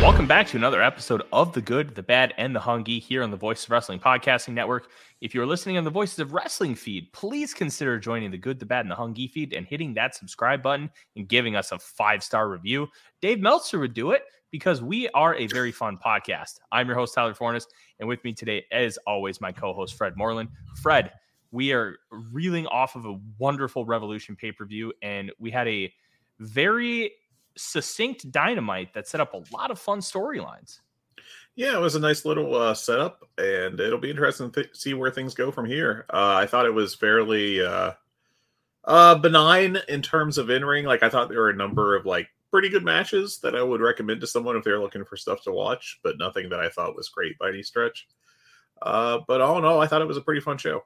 [0.00, 3.30] Welcome back to another episode of The Good, The Bad, and The Hungy here on
[3.30, 4.88] the Voice of Wrestling Podcasting Network.
[5.20, 8.64] If you're listening on the Voices of Wrestling feed, please consider joining The Good, The
[8.64, 12.24] Bad, and The Hungy feed and hitting that subscribe button and giving us a five
[12.24, 12.88] star review.
[13.20, 16.60] Dave Meltzer would do it because we are a very fun podcast.
[16.72, 17.66] I'm your host, Tyler Forness,
[17.98, 20.48] and with me today, as always, my co host, Fred Moreland.
[20.80, 21.12] Fred,
[21.50, 21.98] we are
[22.32, 25.92] reeling off of a wonderful Revolution pay per view, and we had a
[26.38, 27.12] very
[27.60, 30.80] succinct dynamite that set up a lot of fun storylines.
[31.56, 34.94] Yeah, it was a nice little uh, setup, and it'll be interesting to th- see
[34.94, 36.06] where things go from here.
[36.12, 37.92] Uh, I thought it was fairly uh,
[38.84, 40.84] uh, benign in terms of in ring.
[40.84, 43.80] Like I thought there were a number of like pretty good matches that I would
[43.80, 46.96] recommend to someone if they're looking for stuff to watch, but nothing that I thought
[46.96, 48.08] was great by any stretch.
[48.80, 50.84] Uh, but all in all, I thought it was a pretty fun show.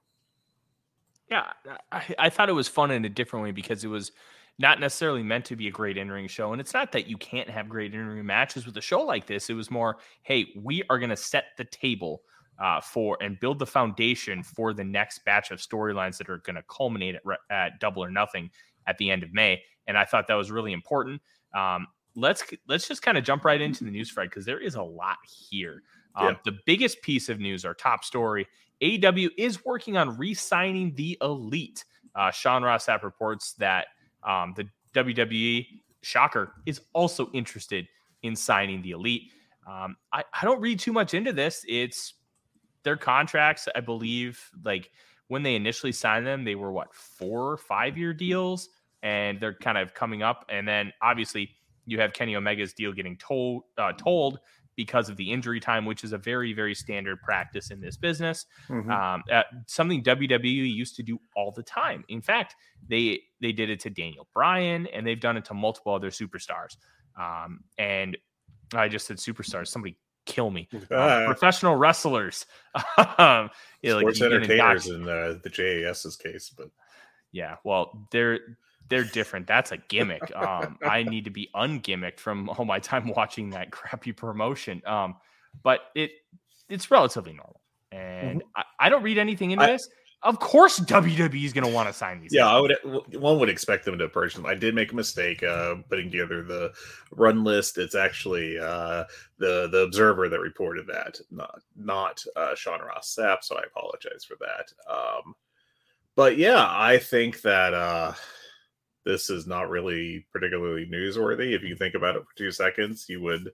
[1.31, 1.53] Yeah,
[1.93, 4.13] I, I thought it was fun in a different way because it was
[4.59, 6.53] not necessarily meant to be a great in-ring show.
[6.53, 9.51] And it's not that you can't have great in-ring matches with a show like this.
[9.51, 12.23] It was more, hey, we are going to set the table
[12.63, 16.57] uh, for and build the foundation for the next batch of storylines that are going
[16.57, 18.51] to culminate at, at, Double or Nothing
[18.87, 19.61] at the end of May.
[19.89, 21.21] And I thought that was really important.
[21.55, 24.77] Um, let's let's just kind of jump right into the news, Fred, because there is
[24.77, 25.83] a lot here.
[26.15, 26.35] Um, yeah.
[26.45, 28.47] The biggest piece of news, our top story,
[28.81, 31.85] AEW is working on re-signing the Elite.
[32.15, 33.87] Uh, Sean Ross reports that
[34.25, 35.67] um, the WWE,
[36.03, 37.87] shocker, is also interested
[38.23, 39.33] in signing the elite.
[39.67, 41.65] Um, I, I don't read too much into this.
[41.69, 42.15] It's
[42.83, 44.91] their contracts, I believe, like
[45.29, 48.69] when they initially signed them, they were what, four or five year deals,
[49.03, 50.45] and they're kind of coming up.
[50.49, 51.51] And then obviously,
[51.87, 54.39] you have Kenny Omega's deal getting told, uh, told
[54.77, 58.47] because of the injury time, which is a very, very standard practice in this business.
[58.69, 58.91] Mm-hmm.
[58.91, 62.05] Um, uh, something WWE used to do all the time.
[62.09, 62.57] In fact,
[62.89, 66.77] they they did it to Daniel Bryan, and they've done it to multiple other superstars.
[67.19, 68.17] Um, and
[68.75, 69.69] I just said superstars.
[69.69, 69.97] Somebody
[70.27, 70.69] kill me.
[70.91, 72.47] Uh, professional wrestlers,
[73.19, 73.51] um,
[73.85, 76.71] sports like, entertainers in the, the JAS's case, but
[77.33, 78.41] yeah, well, they're
[78.89, 79.47] they're different.
[79.47, 80.35] That's a gimmick.
[80.37, 84.83] Um, I need to be ungimmicked from all my time watching that crappy promotion.
[84.87, 85.17] Um,
[85.63, 86.13] but it
[86.69, 87.61] it's relatively normal,
[87.93, 88.49] and mm-hmm.
[88.57, 89.89] I, I, don't read anything into I, this.
[90.23, 92.33] Of course, WWE is going to want to sign these.
[92.33, 92.71] Yeah, guys.
[92.85, 93.21] I would.
[93.21, 94.47] One would expect them to purchase them.
[94.47, 96.73] I did make a mistake uh, putting together the
[97.13, 97.77] run list.
[97.77, 99.05] It's actually uh,
[99.39, 103.45] the the Observer that reported that, not not uh, Sean Ross Sapp.
[103.45, 104.73] So I apologize for that.
[104.91, 105.35] Um,
[106.17, 108.15] but yeah, I think that uh,
[109.05, 111.55] this is not really particularly newsworthy.
[111.55, 113.53] If you think about it for two seconds, you would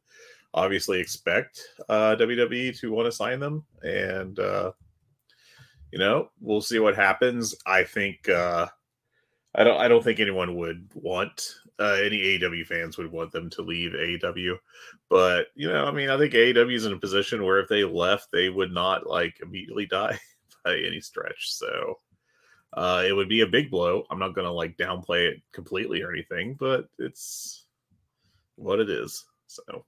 [0.54, 4.72] obviously expect uh, WWE to want to sign them, and uh,
[5.92, 7.54] you know we'll see what happens.
[7.66, 8.66] I think uh,
[9.54, 13.50] I don't I don't think anyone would want uh, any AEW fans would want them
[13.50, 14.56] to leave AEW,
[15.08, 17.84] but you know I mean I think AEW is in a position where if they
[17.84, 20.18] left, they would not like immediately die
[20.64, 21.52] by any stretch.
[21.52, 21.98] So
[22.75, 24.04] uh, it would be a big blow.
[24.10, 27.66] I'm not to like downplay it completely or anything, but it's
[28.56, 29.25] what it is.
[29.47, 29.84] So,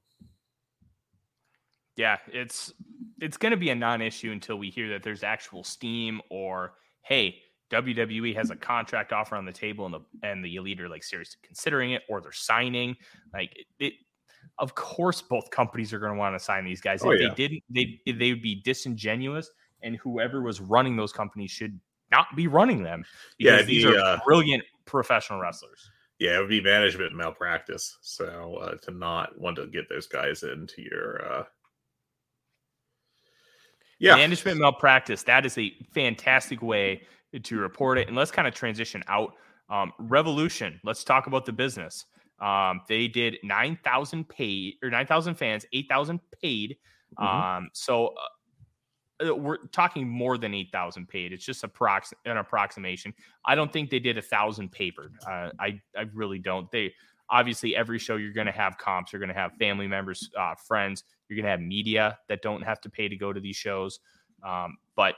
[1.97, 2.73] yeah, it's
[3.21, 6.73] it's to be a non-issue until we hear that there's actual steam or
[7.03, 7.37] hey,
[7.71, 11.05] WWE has a contract offer on the table and the and the elite are like
[11.05, 12.97] seriously considering it or they're signing.
[13.33, 13.93] Like it, it
[14.59, 17.03] of course, both companies are going to want to sign these guys.
[17.05, 17.29] Oh, if yeah.
[17.29, 19.49] they didn't, they they would be disingenuous,
[19.83, 21.79] and whoever was running those companies should
[22.13, 23.05] not be running them
[23.39, 25.91] yeah, these are uh, brilliant professional wrestlers.
[26.19, 27.99] Yeah, it would be management malpractice.
[28.01, 31.45] So uh, to not want to get those guys into your uh,
[33.99, 35.23] yeah management malpractice.
[35.25, 37.03] That is a fantastic way
[37.43, 38.09] to report it.
[38.09, 39.35] And let's kind of transition out.
[39.69, 40.79] Um, Revolution.
[40.85, 42.05] Let's talk about the business.
[42.41, 46.77] Um, they did 9,000 paid or 9,000 fans, 8,000 paid.
[47.19, 47.25] Mhm.
[47.25, 48.11] Um, so uh,
[49.31, 51.33] we're talking more than 8,000 paid.
[51.33, 53.15] It's just approx- an approximation.
[53.45, 55.15] I don't think they did a thousand papered.
[55.27, 56.71] Uh, I, I really don't.
[56.71, 56.93] They
[57.31, 60.55] obviously every show you're going to have comps, you're going to have family members, uh,
[60.55, 63.57] friends, you're going to have media that don't have to pay to go to these
[63.57, 64.01] shows.
[64.47, 65.17] Um, but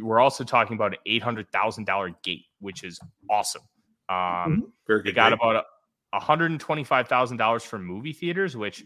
[0.00, 3.00] we're also talking about an $800,000 gate, which is
[3.30, 3.62] awesome.
[4.08, 5.64] Um, Very they got about
[6.12, 8.84] a $125,000 for movie theaters, which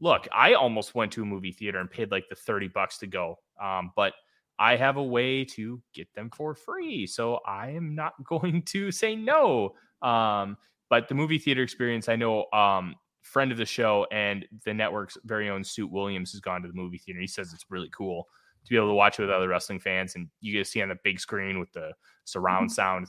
[0.00, 3.06] look, I almost went to a movie theater and paid like the 30 bucks to
[3.06, 3.38] go.
[3.62, 4.12] Um, but
[4.58, 7.06] I have a way to get them for free.
[7.06, 9.74] So I am not going to say no.
[10.02, 10.56] Um,
[10.90, 15.18] but the movie theater experience, I know um friend of the show and the network's
[15.24, 17.20] very own Suit Williams has gone to the movie theater.
[17.20, 18.26] He says it's really cool
[18.64, 20.82] to be able to watch it with other wrestling fans and you get to see
[20.82, 21.92] on the big screen with the
[22.24, 23.08] surround sound.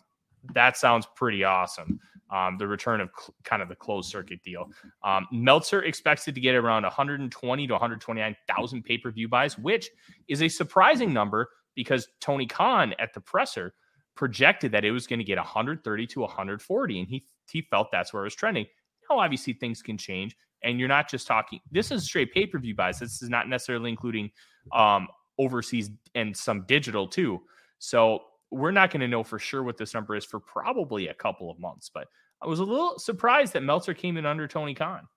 [0.54, 2.00] That sounds pretty awesome.
[2.32, 4.70] Um, the return of cl- kind of the closed circuit deal.
[5.04, 9.90] Um, Meltzer expected to get around 120 to 129,000 pay per view buys, which
[10.28, 13.74] is a surprising number because Tony Khan at the presser
[14.16, 18.14] projected that it was going to get 130 to 140, and he he felt that's
[18.14, 18.66] where it was trending.
[19.10, 21.60] Now, obviously, things can change, and you're not just talking.
[21.72, 23.00] This is straight pay per view buys.
[23.00, 24.30] This is not necessarily including
[24.74, 27.42] um, overseas and some digital too.
[27.80, 31.14] So we're not going to know for sure what this number is for probably a
[31.14, 31.90] couple of months.
[31.94, 32.08] But
[32.42, 35.08] I was a little surprised that Meltzer came in under Tony Khan.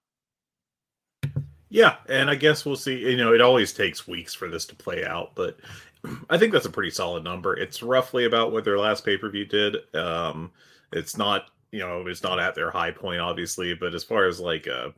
[1.70, 2.98] Yeah, and I guess we'll see.
[2.98, 5.58] You know, it always takes weeks for this to play out, but
[6.30, 7.56] I think that's a pretty solid number.
[7.56, 9.76] It's roughly about what their last pay per view did.
[9.94, 10.50] Um,
[10.92, 14.38] it's not, you know, it's not at their high point, obviously, but as far as
[14.38, 14.92] like a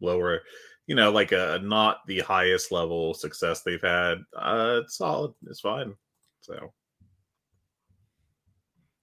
[0.00, 0.40] lower,
[0.86, 5.34] you know, like a not the highest level success they've had, uh, it's solid.
[5.48, 5.94] It's fine.
[6.40, 6.72] So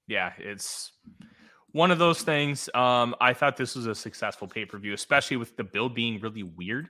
[0.07, 0.91] yeah, it's
[1.71, 2.69] one of those things.
[2.73, 6.19] Um, I thought this was a successful pay per view, especially with the bill being
[6.19, 6.89] really weird.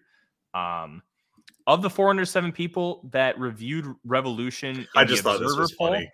[0.53, 1.01] Um,
[1.65, 6.09] of the 407 people that reviewed Revolution, in I the just thought this was funny.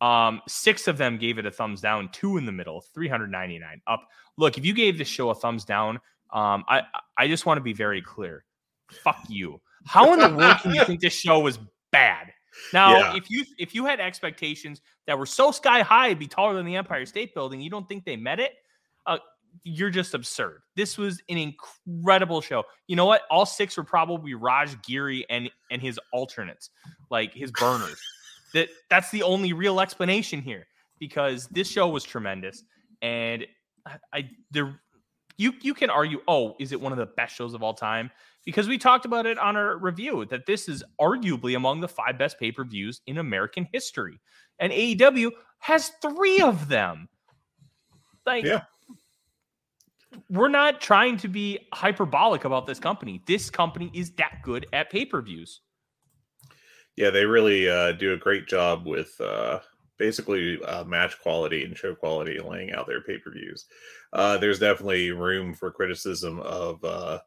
[0.00, 4.06] um, six of them gave it a thumbs down, two in the middle, 399 up.
[4.36, 5.96] Look, if you gave this show a thumbs down,
[6.32, 6.82] um, I
[7.16, 8.44] I just want to be very clear.
[9.02, 9.60] Fuck you.
[9.86, 11.58] How in the world can you think this show was
[11.90, 12.32] bad?
[12.72, 13.16] Now, Yeah.
[13.16, 16.66] if you if you had expectations that were so sky high, it'd be taller than
[16.66, 18.54] the Empire State Building, you don't think they met it?
[19.06, 19.18] Uh,
[19.64, 20.62] you're just absurd.
[20.76, 22.64] This was an incredible show.
[22.86, 23.22] You know what?
[23.30, 26.70] All six were probably Raj Giri and and his alternates,
[27.10, 28.00] like his burners.
[28.54, 30.66] that that's the only real explanation here
[30.98, 32.64] because this show was tremendous
[33.02, 33.46] and
[33.86, 34.80] I, I there
[35.36, 38.10] you you can argue oh is it one of the best shows of all time
[38.48, 42.16] because we talked about it on our review that this is arguably among the five
[42.16, 44.18] best pay-per-views in American history
[44.58, 47.10] and AEW has 3 of them
[48.24, 48.62] like Yeah.
[50.30, 54.88] we're not trying to be hyperbolic about this company this company is that good at
[54.88, 55.60] pay-per-views
[56.96, 59.60] Yeah, they really uh, do a great job with uh,
[59.98, 63.66] basically uh, match quality and show quality, laying out their pay per views.
[64.14, 67.18] Uh, there's definitely room for criticism of uh,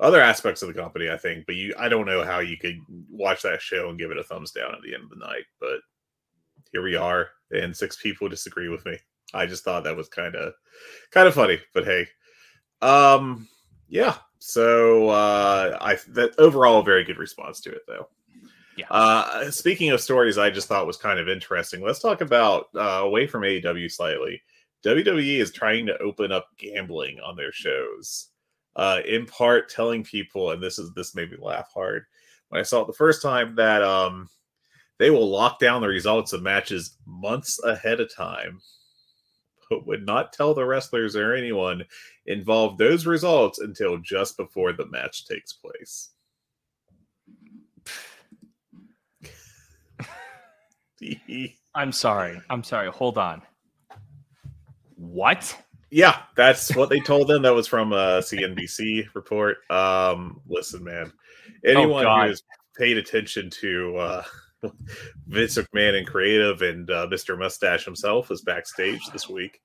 [0.00, 1.46] other aspects of the company, I think.
[1.46, 4.24] But you, I don't know how you could watch that show and give it a
[4.24, 5.44] thumbs down at the end of the night.
[5.60, 5.80] But
[6.72, 8.98] here we are, and six people disagree with me.
[9.34, 10.54] I just thought that was kind of
[11.10, 11.58] kind of funny.
[11.74, 12.06] But hey,
[12.82, 13.48] um,
[13.88, 14.16] yeah.
[14.38, 18.08] So uh, I that overall a very good response to it though.
[18.76, 18.86] Yeah.
[18.90, 21.82] Uh, speaking of stories, I just thought was kind of interesting.
[21.82, 24.40] Let's talk about uh, away from AEW slightly.
[24.84, 28.28] WWE is trying to open up gambling on their shows,
[28.76, 32.04] uh, in part telling people, and this is this made me laugh hard
[32.48, 34.28] when I saw it the first time that um,
[34.98, 38.60] they will lock down the results of matches months ahead of time,
[39.70, 41.84] but would not tell the wrestlers or anyone
[42.26, 46.10] involved those results until just before the match takes place.
[51.74, 52.40] I'm sorry.
[52.50, 52.90] I'm sorry.
[52.90, 53.42] Hold on.
[54.96, 55.56] What?
[55.90, 57.42] Yeah, that's what they told them.
[57.42, 59.58] That was from a CNBC report.
[59.70, 61.12] Um, listen, man,
[61.64, 62.22] anyone God.
[62.22, 62.42] who has
[62.76, 64.22] paid attention to uh,
[65.26, 67.38] Vince McMahon and creative and uh, Mr.
[67.38, 69.60] Mustache himself was backstage this week.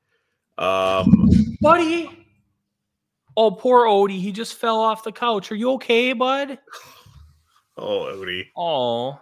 [0.58, 1.30] Um,
[1.62, 2.10] Buddy.
[3.38, 4.20] Oh, poor Odie.
[4.22, 5.52] He just fell off the couch.
[5.52, 6.58] Are you okay, bud?
[7.78, 8.48] oh, Odie.
[8.56, 9.20] Oh.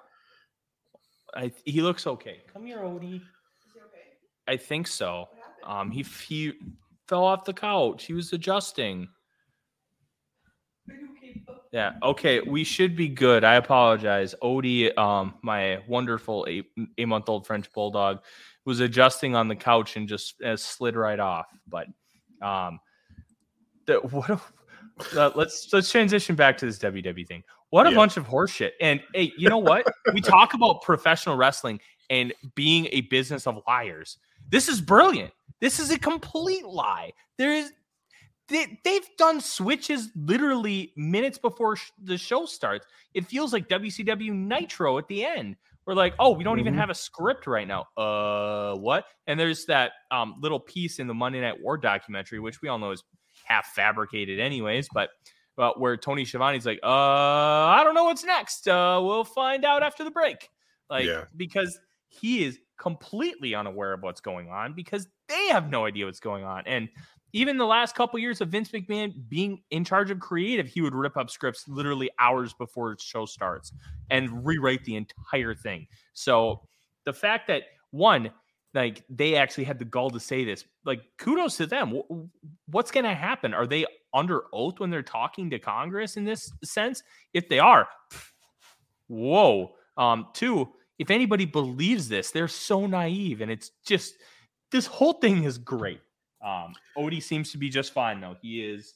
[1.35, 2.41] I he looks okay.
[2.53, 3.15] Come here, Odie.
[3.15, 4.05] Is he okay?
[4.47, 5.29] I think so.
[5.63, 6.53] Um he he
[7.07, 8.05] fell off the couch.
[8.05, 9.07] He was adjusting.
[11.71, 11.93] Yeah.
[12.03, 12.39] Okay.
[12.41, 13.43] We should be good.
[13.43, 14.35] I apologize.
[14.43, 16.65] Odie, um, my wonderful eight,
[16.97, 18.19] eight month old French bulldog,
[18.65, 21.47] was adjusting on the couch and just uh, slid right off.
[21.67, 21.87] But,
[22.41, 22.79] um,
[23.87, 24.29] The, what?
[24.29, 24.39] A,
[25.19, 27.43] uh, let's let's transition back to this WWE thing.
[27.71, 27.95] What a Yeah.
[27.95, 28.71] bunch of horseshit.
[28.79, 29.85] And hey, you know what?
[30.13, 31.79] we talk about professional wrestling
[32.11, 34.19] and being a business of liars.
[34.49, 35.33] This is brilliant.
[35.63, 37.13] This is a complete lie.
[37.37, 37.71] There is
[38.49, 42.85] they, they've done switches literally minutes before sh- the show starts.
[43.13, 45.55] It feels like WCW Nitro at the end.
[45.85, 46.79] We're like, oh, we don't even Mhm.
[46.79, 47.87] have a script right now.
[47.95, 49.05] Uh, what?
[49.27, 52.77] And there's that um, little piece in the Monday Night War documentary, which we all
[52.77, 53.01] know is
[53.45, 54.89] half fabricated, anyways.
[54.93, 55.11] But
[55.55, 58.67] but where Tony Schiavone's like, uh, I don't know what's next.
[58.67, 60.49] Uh, we'll find out after the break.
[60.89, 61.25] Like, Yeah.
[61.37, 61.79] because
[62.09, 66.43] he is completely unaware of what's going on because they have no idea what's going
[66.43, 66.63] on.
[66.65, 66.89] And
[67.33, 70.93] even the last couple years of Vince McMahon being in charge of creative, he would
[70.93, 73.73] rip up scripts literally hours before show starts
[74.11, 75.87] and rewrite the entire thing.
[76.13, 76.61] So
[77.05, 78.29] the fact that one,
[78.75, 82.01] like they actually had the gall to say this, like kudos to them.
[82.67, 83.53] What's going to happen?
[83.53, 87.01] Are they under oath when they're talking to Congress in this sense?
[87.33, 87.87] If they are,
[89.07, 89.73] whoa.
[89.97, 94.15] Um, two, if anybody believes this, they're so naive, and it's just
[94.73, 96.01] this whole thing is great.
[96.43, 98.35] Um, Odie seems to be just fine though.
[98.41, 98.95] He is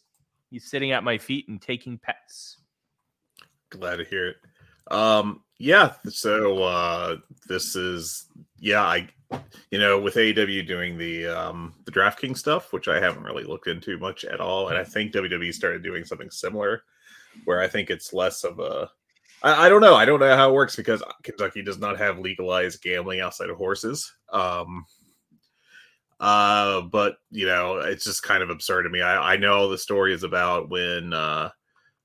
[0.49, 2.57] he's sitting at my feet and taking pets.
[3.69, 4.37] Glad to hear it.
[4.91, 7.17] Um, yeah, so uh
[7.47, 8.25] this is
[8.59, 9.07] yeah, I
[9.71, 13.67] you know, with AEW doing the um the DraftKings stuff, which I haven't really looked
[13.67, 16.83] into much at all, and I think WWE started doing something similar
[17.45, 18.89] where I think it's less of a
[19.43, 19.95] I, I don't know.
[19.95, 23.57] I don't know how it works because Kentucky does not have legalized gambling outside of
[23.57, 24.11] horses.
[24.33, 24.85] Um
[26.19, 29.77] uh but you know it's just kind of absurd to me i i know the
[29.77, 31.49] story is about when uh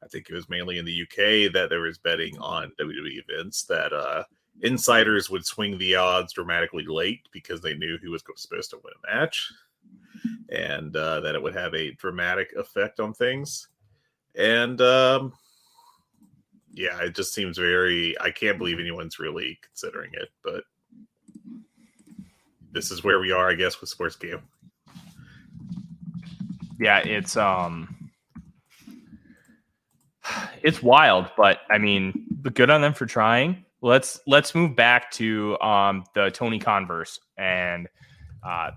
[0.02, 3.62] I think it was mainly in the UK that there was betting on WWE events
[3.64, 4.24] that uh,
[4.62, 8.92] insiders would swing the odds dramatically late because they knew who was supposed to win
[8.96, 9.52] a match,
[10.48, 13.68] and uh, that it would have a dramatic effect on things.
[14.34, 15.32] And um,
[16.72, 18.18] yeah, it just seems very.
[18.20, 20.64] I can't believe anyone's really considering it, but
[22.72, 24.40] this is where we are, I guess, with sports game.
[26.80, 28.10] Yeah, it's um
[30.62, 33.64] it's wild, but I mean, good on them for trying.
[33.82, 37.88] Let's let's move back to um the Tony Converse and
[38.44, 38.72] uh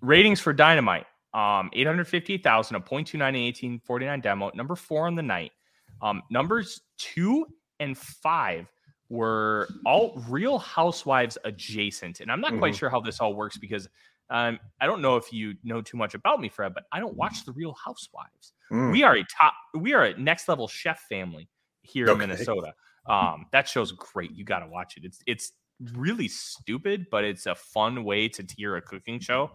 [0.00, 1.06] ratings for Dynamite.
[1.34, 5.52] Um 858,000, a 0.29 in 1849 demo, number 4 on the night.
[6.00, 7.46] Um numbers 2
[7.80, 8.66] and 5
[9.10, 12.20] were all Real Housewives adjacent.
[12.20, 12.78] And I'm not quite Mhm.
[12.78, 13.88] sure how this all works because
[14.30, 17.16] um, I don't know if you know too much about me, Fred, but I don't
[17.16, 18.52] watch the Real Housewives.
[18.70, 18.92] Mm.
[18.92, 21.48] We are a top, we are a next level chef family
[21.82, 22.72] here in Minnesota.
[23.06, 24.30] Um, that show's great.
[24.30, 25.04] You got to watch it.
[25.04, 25.52] It's it's
[25.94, 29.50] really stupid, but it's a fun way to tier a cooking show.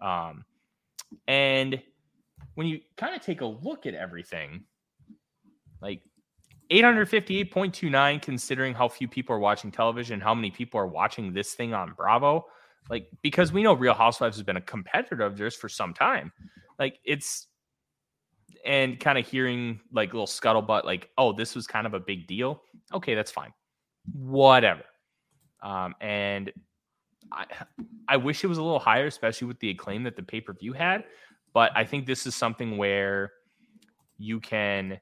[0.00, 0.44] Um,
[1.26, 1.82] and
[2.54, 4.64] when you kind of take a look at everything,
[5.80, 6.02] like
[6.70, 11.74] 858.29, considering how few people are watching television, how many people are watching this thing
[11.74, 12.46] on Bravo,
[12.88, 16.32] like because we know Real Housewives has been a competitor of theirs for some time.
[16.78, 17.48] Like it's
[18.64, 22.26] and kind of hearing like little scuttlebutt, like, oh, this was kind of a big
[22.26, 22.62] deal.
[22.92, 23.52] Okay, that's fine.
[24.12, 24.82] Whatever.
[25.62, 26.52] Um, and
[27.32, 27.46] I
[28.08, 31.04] I wish it was a little higher, especially with the acclaim that the pay-per-view had.
[31.52, 33.32] But I think this is something where
[34.18, 35.00] you can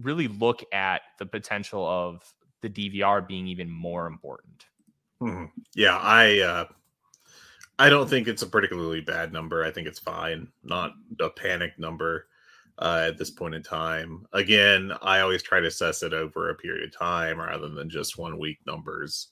[0.00, 2.22] really look at the potential of
[2.60, 4.66] the DVR being even more important.
[5.20, 5.50] Mhm.
[5.74, 6.64] Yeah, I uh
[7.78, 9.62] I don't think it's a particularly bad number.
[9.64, 10.48] I think it's fine.
[10.64, 12.28] Not a panic number
[12.78, 14.26] uh, at this point in time.
[14.32, 18.18] Again, I always try to assess it over a period of time rather than just
[18.18, 19.28] one week numbers.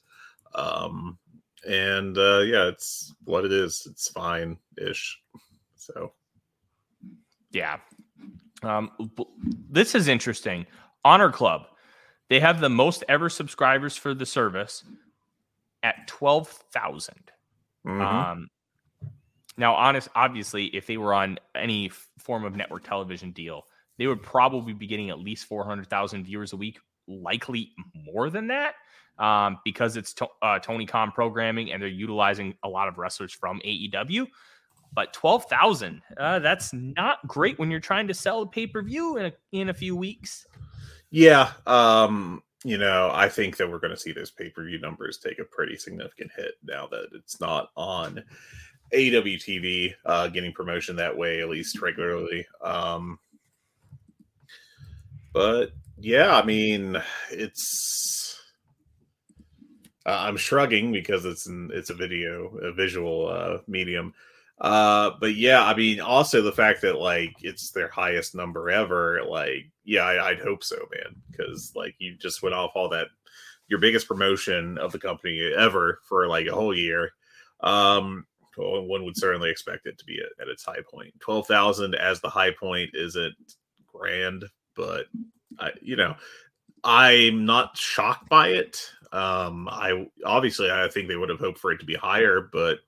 [0.54, 1.18] Um
[1.66, 3.86] and uh yeah, it's what it is.
[3.90, 5.18] It's fine ish.
[5.76, 6.12] So
[7.50, 7.78] Yeah.
[8.66, 8.90] Um,
[9.70, 10.66] this is interesting.
[11.04, 11.66] Honor Club,
[12.28, 14.84] they have the most ever subscribers for the service
[15.82, 17.30] at 12,000.
[17.86, 18.00] mhm.
[18.00, 18.50] Um,
[19.56, 23.66] now, honest, obviously, if they were on any form of network television deal,
[23.98, 28.74] they would probably be getting at least 400,000 viewers a week, likely more than that,
[29.18, 33.32] um, because it's to, uh, Tony Khan programming and they're utilizing a lot of wrestlers
[33.32, 34.26] from AEW.
[34.94, 39.16] But 12,000, uh, that's not great when you're trying to sell a pay per view
[39.16, 40.46] in a, in a few weeks.
[41.10, 44.80] Yeah, um, you know, I think that we're going to see those pay per view
[44.80, 48.22] numbers take a pretty significant hit now that it's not on
[48.92, 52.46] AEW TV, uh, getting promotion that way at least regularly.
[52.62, 53.18] Um,
[55.32, 58.40] but yeah, I mean, it's
[60.06, 64.14] uh, I'm shrugging because it's an, it's a video, a visual uh, medium.
[64.60, 69.20] Uh, but yeah, I mean, also the fact that like it's their highest number ever,
[69.24, 73.08] like, yeah, I, would hope so, man, because like you just went off all that
[73.68, 77.10] your biggest promotion of the company ever for like a whole year.
[77.60, 81.12] Um, well, one would certainly expect it to be at, at its high point.
[81.20, 83.34] Twelve thousand as the high point isn't
[83.86, 84.44] grand,
[84.76, 85.06] but
[85.58, 86.14] I, you know,
[86.84, 88.78] I'm not shocked by it.
[89.12, 92.78] Um, I obviously I think they would have hoped for it to be higher, but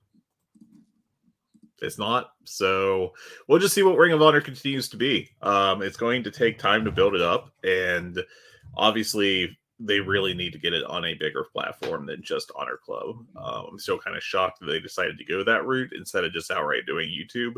[1.81, 2.31] it's not.
[2.43, 3.13] So
[3.47, 5.29] we'll just see what Ring of Honor continues to be.
[5.41, 8.23] Um, it's going to take time to build it up, and
[8.75, 13.17] obviously they really need to get it on a bigger platform than just Honor Club.
[13.35, 16.33] Um, I'm still kind of shocked that they decided to go that route instead of
[16.33, 17.55] just outright doing YouTube.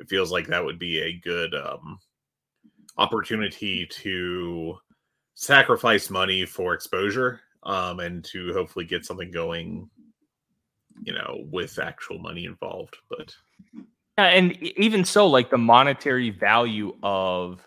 [0.00, 1.98] It feels like that would be a good um,
[2.98, 4.76] opportunity to
[5.34, 9.88] sacrifice money for exposure um, and to hopefully get something going
[11.02, 12.96] you know, with actual money involved.
[13.08, 13.34] But
[14.18, 17.66] yeah, and even so, like the monetary value of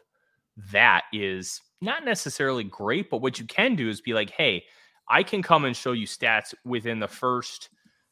[0.71, 4.63] that is not necessarily great, but what you can do is be like, hey,
[5.09, 7.69] I can come and show you stats within the first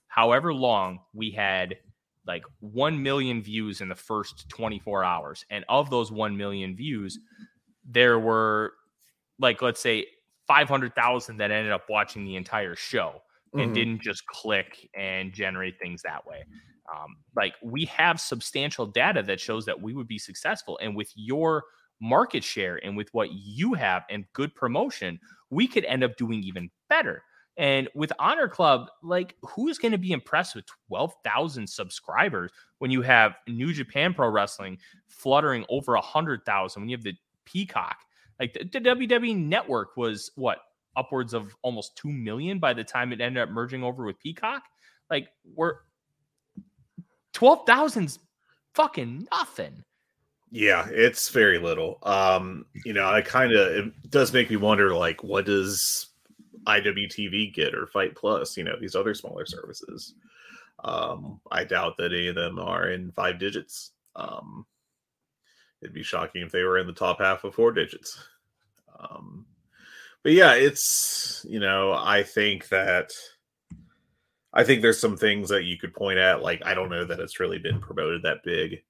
[0.07, 1.75] however long we had
[2.25, 5.45] like 1 million views in the first 24 hours.
[5.49, 7.19] And of those 1 million views,
[7.87, 8.73] there were
[9.39, 10.07] like, let's say
[10.47, 13.21] 500,000 that ended up watching the entire show
[13.55, 13.73] and mm-hmm.
[13.73, 16.43] didn't just click and generate things that way.
[16.93, 20.77] Um, like we have substantial data that shows that we would be successful.
[20.81, 21.63] And with your
[22.01, 25.19] market share and with what you have and good promotion,
[25.49, 27.23] we could end up doing even better.
[27.57, 32.91] And with Honor Club, like who is going to be impressed with 12,000 subscribers when
[32.91, 37.13] you have New Japan Pro Wrestling fluttering over 100,000, when you have the
[37.45, 37.97] Peacock?
[38.39, 40.59] Like the, the WWE network was what
[40.95, 44.63] upwards of almost 2 million by the time it ended up merging over with Peacock.
[45.09, 45.75] Like we're
[47.33, 48.19] 12,000's
[48.73, 49.83] fucking nothing.
[50.51, 51.99] Yeah, it's very little.
[52.03, 56.07] Um, you know, I kind of it does make me wonder like what does
[56.65, 60.13] IWTV get or Fight Plus, you know, these other smaller services.
[60.83, 63.91] Um, I doubt that any of them are in five digits.
[64.15, 64.65] Um,
[65.81, 68.17] it'd be shocking if they were in the top half of four digits.
[68.99, 69.45] Um,
[70.25, 73.11] but yeah, it's you know, I think that
[74.51, 76.41] I think there's some things that you could point at.
[76.41, 78.81] Like I don't know that it's really been promoted that big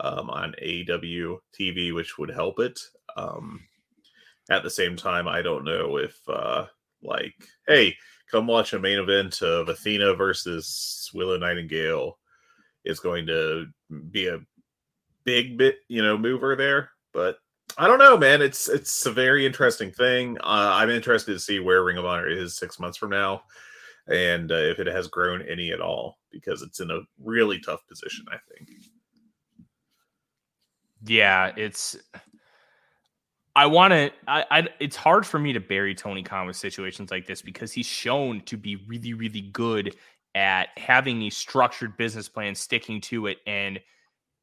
[0.00, 2.80] um, on AEW TV, which would help it.
[3.18, 3.60] Um,
[4.48, 6.64] at the same time, I don't know if uh,
[7.02, 7.34] like,
[7.66, 7.94] hey,
[8.30, 12.16] come watch a main event of Athena versus Willow Nightingale
[12.86, 13.66] is going to
[14.10, 14.40] be a
[15.24, 16.92] big bit, you know, mover there.
[17.12, 17.36] But
[17.76, 18.42] I don't know, man.
[18.42, 20.38] It's it's a very interesting thing.
[20.38, 23.42] Uh, I'm interested to see where Ring of Honor is six months from now,
[24.06, 27.86] and uh, if it has grown any at all, because it's in a really tough
[27.86, 28.24] position.
[28.30, 28.70] I think.
[31.04, 31.96] Yeah, it's.
[33.54, 34.10] I want to.
[34.26, 34.68] I, I.
[34.80, 38.40] It's hard for me to bury Tony Khan with situations like this because he's shown
[38.42, 39.94] to be really, really good
[40.34, 43.80] at having a structured business plan, sticking to it, and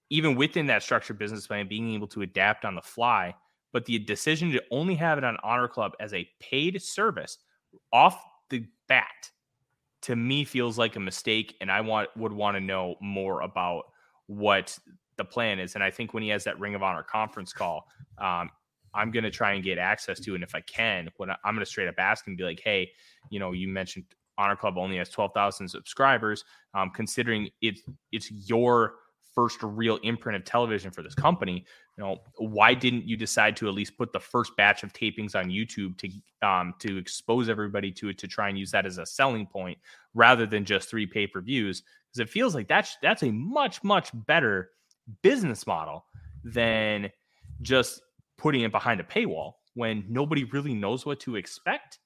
[0.10, 3.34] even within that structured business plan, being able to adapt on the fly.
[3.74, 7.38] But the decision to only have it on Honor Club as a paid service
[7.92, 9.32] off the bat
[10.04, 11.56] to me feels like a mistake.
[11.60, 13.84] And I want would want to know more about
[14.28, 14.78] what
[15.18, 15.76] the plan is.
[15.76, 17.88] And I think when he has that Ring of Honor conference call,
[18.18, 18.50] um,
[18.94, 20.36] I'm going to try and get access to.
[20.36, 22.92] And if I can, when I'm going to straight up ask and be like, hey,
[23.30, 24.06] you know, you mentioned
[24.38, 26.44] Honor Club only has 12,000 subscribers.
[26.74, 28.96] Um, considering it's it's your
[29.36, 31.66] first real imprint of television for this company.
[31.98, 35.36] You know why didn't you decide to at least put the first batch of tapings
[35.36, 38.98] on youtube to um to expose everybody to it to try and use that as
[38.98, 39.78] a selling point
[40.14, 41.82] rather than just three pay-per-views?
[41.82, 44.72] Because it feels like that's that's a much much better
[45.22, 46.06] business model
[46.44, 47.12] than
[47.62, 48.02] just
[48.38, 52.00] putting it behind a paywall when nobody really knows what to expect.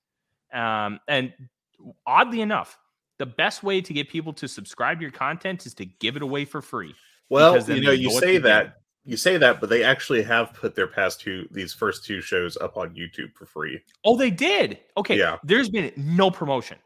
[0.53, 1.31] Um and
[2.05, 2.77] oddly enough
[3.19, 6.21] the best way to get people to subscribe to your content is to give it
[6.21, 6.95] away for free
[7.29, 10.87] well, you know, you say that you say that, but they actually have put their
[10.87, 13.81] past two these first two shows up on YouTube for free.
[14.03, 14.79] Oh, they did.
[14.97, 15.17] Okay.
[15.17, 15.37] Yeah.
[15.43, 16.77] There's been no promotion.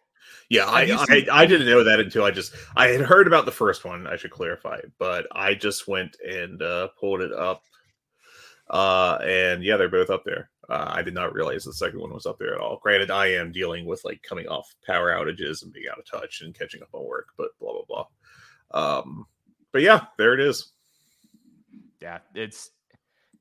[0.49, 3.51] Yeah, I, I, I didn't know that until I just I had heard about the
[3.51, 4.08] first one.
[4.08, 7.63] I should clarify, but I just went and uh, pulled it up,
[8.69, 10.49] uh, and yeah, they're both up there.
[10.69, 12.79] Uh, I did not realize the second one was up there at all.
[12.82, 16.41] Granted, I am dealing with like coming off power outages and being out of touch
[16.41, 18.06] and catching up on work, but blah blah
[18.71, 18.99] blah.
[18.99, 19.25] Um,
[19.74, 20.72] but yeah, there it is.
[22.02, 22.70] Yeah, it's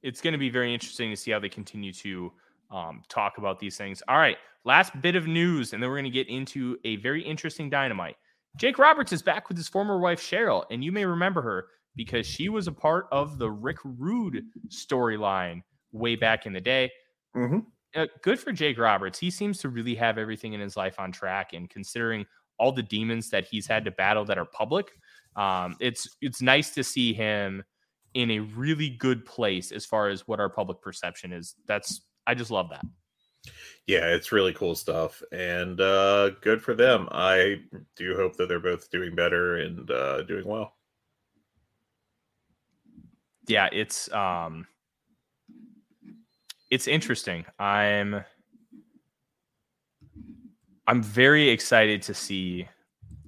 [0.03, 2.33] it's going to be very interesting to see how they continue to
[2.73, 4.03] um, talk about these things.
[4.09, 7.23] All right, last bit of news, and then we're going to get into a very
[7.23, 8.17] interesting dynamite.
[8.57, 12.27] Jake Roberts is back with his former wife Cheryl, and you may remember her because
[12.27, 16.91] she was a part of the Rick Rude storyline way back in the day.
[17.37, 17.59] Mm-hmm.
[17.95, 19.19] Uh, good for Jake Roberts.
[19.19, 22.25] He seems to really have everything in his life on track, and considering
[22.59, 24.93] all the demons that he's had to battle that are public,
[25.37, 27.63] um, it's it's nice to see him
[28.15, 31.55] in a really good place as far as what our public perception is.
[31.67, 32.85] That's I just love that.
[33.87, 37.09] Yeah, it's really cool stuff, and uh, good for them.
[37.11, 37.63] I
[37.97, 40.77] do hope that they're both doing better and uh, doing well.
[43.49, 44.67] Yeah, it's um,
[46.71, 47.45] it's interesting.
[47.59, 48.25] I'm
[50.87, 52.69] I'm very excited to see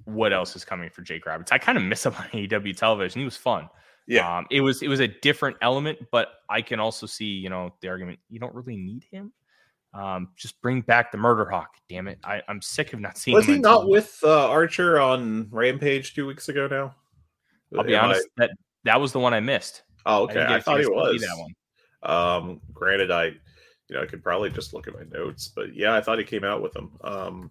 [0.05, 1.51] what else is coming for Jake Roberts.
[1.51, 3.19] I kind of miss him on AEW television.
[3.19, 3.69] He was fun.
[4.07, 7.49] Yeah, Um, it was it was a different element, but I can also see, you
[7.49, 9.33] know, the argument you don't really need him.
[9.95, 11.69] Um, just bring back the murder hawk.
[11.89, 12.19] Damn it.
[12.23, 16.27] I, I'm sick of not seeing was he not with uh, Archer on Rampage two
[16.27, 16.67] weeks ago?
[16.67, 16.93] Now,
[17.75, 18.51] I'll be Am I- honest, that
[18.83, 19.81] that was the one I missed.
[20.05, 20.33] oh, okay.
[20.35, 21.21] didn't I, thought he chance to see was.
[21.21, 21.55] that one.
[22.03, 25.95] Um, granted, I, you know, I could probably just look at my notes, but yeah,
[25.95, 26.91] I thought he came out with them.
[27.03, 27.49] Um,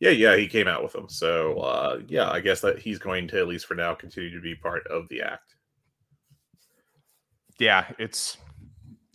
[0.00, 1.08] yeah, yeah, he came out with them.
[1.08, 4.40] So, uh, yeah, I guess that he's going to at least for now continue to
[4.40, 5.54] be part of the act.
[7.58, 8.36] Yeah, it's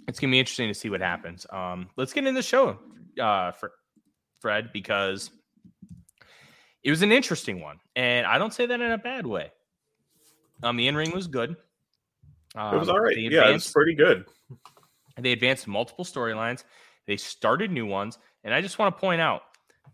[0.08, 1.46] it's gonna be interesting to see what happens.
[1.52, 2.80] Um, let's get into the show,
[3.20, 3.72] uh, for
[4.39, 5.30] Fred, because
[6.84, 9.52] it was an interesting one, and I don't say that in a bad way.
[10.63, 11.56] Um, the in ring was good.
[12.56, 13.15] Um, It was all right.
[13.15, 14.26] They Yeah, it was pretty good.
[15.17, 16.63] they advanced multiple storylines.
[17.06, 19.44] They started new ones, and I just want to point out.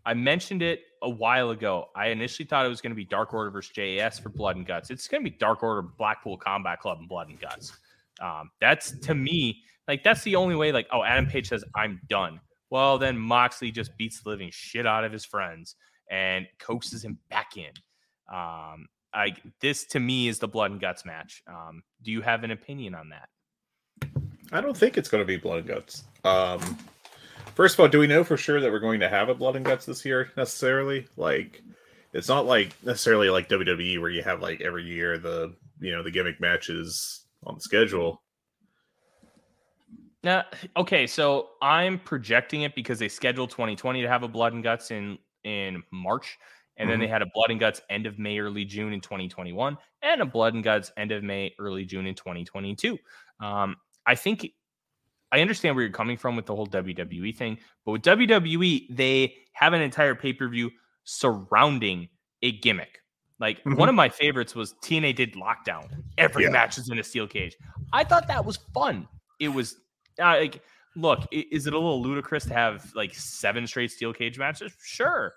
[0.08, 1.90] I mentioned it a while ago.
[1.94, 4.66] I initially thought it was going to be Dark Order versus JAS for Blood and
[4.66, 4.88] Guts.
[4.88, 7.76] It's going to be Dark Order, Blackpool Combat Club, and Blood and Guts.
[8.18, 10.72] Um, that's to me like that's the only way.
[10.72, 12.40] Like, oh, Adam Page says I'm done.
[12.70, 15.76] Well, then Moxley just beats the living shit out of his friends
[16.10, 17.72] and coaxes him back in.
[18.34, 21.42] Um, I this to me is the Blood and Guts match.
[21.46, 23.28] Um, do you have an opinion on that?
[24.52, 26.04] I don't think it's going to be Blood and Guts.
[26.24, 26.78] Um,
[27.54, 29.56] first of all, do we know for sure that we're going to have a Blood
[29.56, 31.06] and Guts this year necessarily?
[31.16, 31.62] Like,
[32.12, 36.02] it's not like necessarily like WWE where you have like every year the you know
[36.02, 38.22] the gimmick matches on the schedule.
[40.24, 40.44] Now,
[40.76, 44.90] okay, so I'm projecting it because they scheduled 2020 to have a Blood and Guts
[44.90, 46.38] in in March,
[46.76, 49.76] and then they had a Blood and Guts end of May, early June in 2021,
[50.02, 52.98] and a Blood and Guts end of May, early June in 2022.
[53.40, 54.52] Um, I think
[55.30, 59.34] I understand where you're coming from with the whole WWE thing, but with WWE, they
[59.52, 60.70] have an entire pay per view
[61.04, 62.08] surrounding
[62.42, 63.00] a gimmick.
[63.40, 63.76] Like Mhm.
[63.76, 66.02] one of my favorites was TNA did Lockdown.
[66.16, 66.50] Every Yeah.
[66.50, 67.56] match is in a steel cage.
[67.92, 69.08] I thought that was fun.
[69.38, 69.80] It was
[70.20, 70.64] uh, like,
[70.96, 74.72] look, is it a little ludicrous to have like seven straight steel cage matches?
[74.82, 75.34] Sure,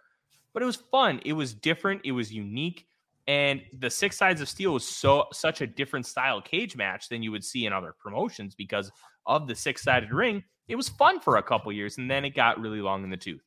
[0.53, 1.21] but it was fun.
[1.25, 2.01] It was different.
[2.03, 2.87] It was unique,
[3.27, 7.21] and the Six Sides of Steel was so such a different style cage match than
[7.21, 8.91] you would see in other promotions because
[9.25, 10.43] of the six sided ring.
[10.67, 13.17] It was fun for a couple years, and then it got really long in the
[13.17, 13.43] tooth,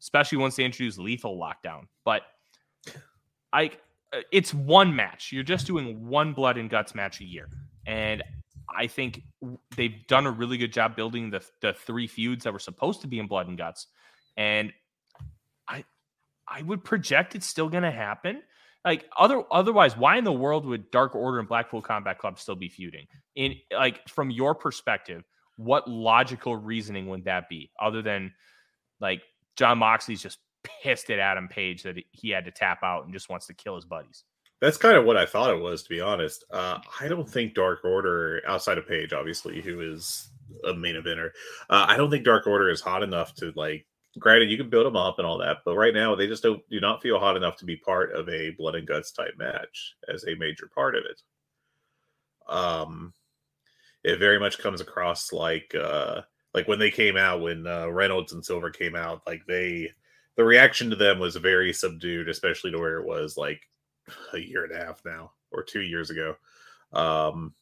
[0.00, 1.86] especially once they introduced lethal lockdown.
[2.04, 2.22] But
[3.52, 3.70] I,
[4.12, 5.32] uh, it's one match.
[5.32, 7.48] You're just doing one blood and guts match a year,
[7.86, 8.22] and
[8.68, 9.22] I think
[9.76, 13.06] they've done a really good job building the the three feuds that were supposed to
[13.06, 13.86] be in blood and guts,
[14.36, 14.72] and
[15.68, 15.84] I
[16.46, 18.42] I would project it's still going to happen.
[18.86, 22.54] Like other otherwise, why in the world would Dark Order and Blackpool Combat Club still
[22.54, 23.06] be feuding?
[23.34, 25.24] In like from your perspective,
[25.56, 28.32] what logical reasoning would that be other than
[29.00, 29.22] like
[29.56, 30.38] Jon Moxley's just
[30.82, 33.74] pissed at Adam Page that he had to tap out and just wants to kill
[33.74, 34.22] his buddies?
[34.60, 36.44] That's kind of what I thought it was, to be honest.
[36.50, 40.30] Uh, I don't think Dark Order, outside of Page, obviously, who is
[40.64, 41.30] a main eventer,
[41.68, 43.84] uh, I don't think Dark Order is hot enough to like.
[44.18, 46.66] Granted, you can build them up and all that, but right now they just don't
[46.70, 49.94] do not feel hot enough to be part of a blood and guts type match
[50.12, 51.22] as a major part of it.
[52.48, 53.12] Um,
[54.04, 56.22] it very much comes across like uh,
[56.54, 59.92] like when they came out when uh, Reynolds and Silver came out, like they
[60.36, 63.68] the reaction to them was very subdued, especially to where it was like
[64.32, 66.36] a year and a half now or two years ago.
[66.92, 67.52] Um,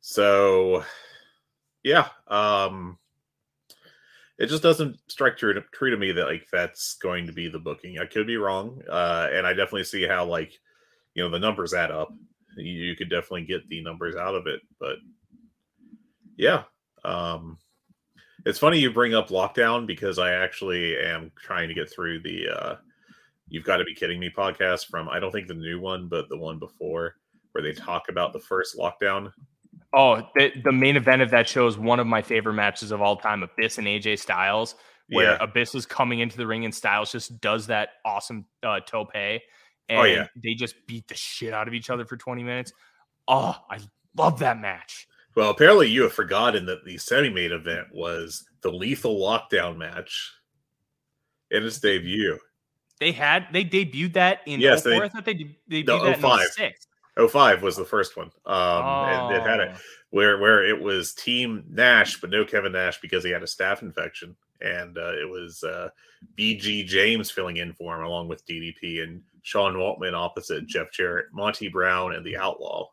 [0.00, 0.84] so
[1.82, 2.98] yeah, um,
[4.42, 7.48] it just doesn't strike true to, true to me that like that's going to be
[7.48, 8.00] the booking.
[8.00, 10.52] I could be wrong, uh, and I definitely see how like
[11.14, 12.12] you know the numbers add up.
[12.56, 14.96] You, you could definitely get the numbers out of it, but
[16.36, 16.64] yeah,
[17.04, 17.56] um,
[18.44, 22.48] it's funny you bring up lockdown because I actually am trying to get through the
[22.48, 22.76] uh,
[23.46, 26.28] "You've Got to Be Kidding Me" podcast from I don't think the new one, but
[26.28, 27.14] the one before
[27.52, 29.30] where they talk about the first lockdown.
[29.94, 33.02] Oh, the, the main event of that show is one of my favorite matches of
[33.02, 33.42] all time.
[33.42, 34.74] Abyss and AJ Styles.
[35.08, 35.38] where Yeah.
[35.40, 39.10] Abyss is coming into the ring and Styles just does that awesome uh, tope.
[39.14, 39.40] And
[39.90, 40.28] Oh, yeah.
[40.42, 42.72] they just beat the shit out of each other for 20 minutes.
[43.28, 43.78] Oh, I
[44.16, 45.06] love that match.
[45.34, 50.32] Well, apparently you have forgotten that the semi-main event was the Lethal Lockdown match
[51.50, 52.38] in its debut.
[53.00, 54.90] They had they debuted that in Yes, 04.
[54.90, 56.86] they- I thought they de- debuted No, that in 06.
[57.16, 58.30] 05 was the first one.
[58.46, 59.78] Um, and it had it Oh.
[60.10, 63.82] where where it was Team Nash, but no Kevin Nash because he had a staph
[63.82, 65.88] infection, and uh, it was uh,
[66.38, 71.26] BG James filling in for him along with DDP and Sean Waltman opposite Jeff Jarrett,
[71.32, 72.88] Monty Brown, and the Outlaw.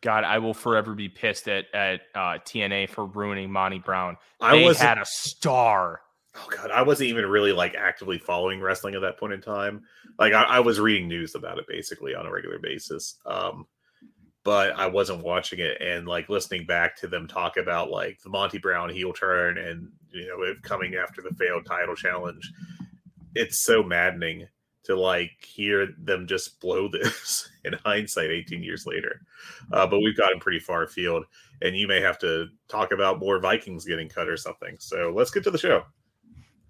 [0.00, 4.16] God, I will forever be pissed at at uh, TNA for ruining Monty Brown.
[4.40, 6.00] I They was had a star.
[6.38, 9.82] Oh god, I wasn't even really like actively following wrestling at that point in time.
[10.18, 13.16] Like I, I was reading news about it basically on a regular basis.
[13.26, 13.66] Um,
[14.44, 18.30] but I wasn't watching it and like listening back to them talk about like the
[18.30, 22.50] Monty Brown heel turn and you know it coming after the failed title challenge.
[23.34, 24.46] It's so maddening
[24.84, 29.20] to like hear them just blow this in hindsight 18 years later.
[29.72, 31.24] Uh, but we've gotten pretty far afield
[31.60, 34.76] and you may have to talk about more Vikings getting cut or something.
[34.78, 35.84] So let's get to the show.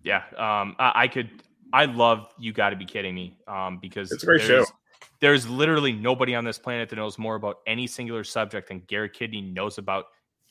[0.03, 1.31] Yeah, um, I, I could.
[1.73, 2.53] I love you.
[2.53, 3.37] Got to be kidding me.
[3.47, 4.75] Um, because It's a great there's- show.
[5.21, 9.15] There's literally nobody on this planet that knows more about any singular subject than Garrett
[9.15, 10.07] Kidney knows about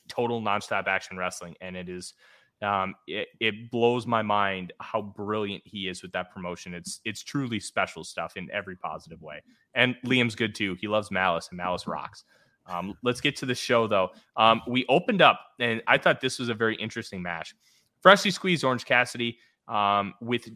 [0.08, 2.14] total nonstop action wrestling, and it is.
[2.60, 6.74] Um, it, it blows my mind how brilliant he is with that promotion.
[6.74, 9.42] It's it's truly special stuff in every positive way.
[9.74, 10.76] And Liam's good too.
[10.80, 12.24] He loves Malice, and Malice rocks.
[12.66, 14.10] Um, let's get to the show though.
[14.36, 17.54] Um, we opened up, and I thought this was a very interesting match.
[18.02, 20.48] Freshly squeezed Orange Cassidy um, with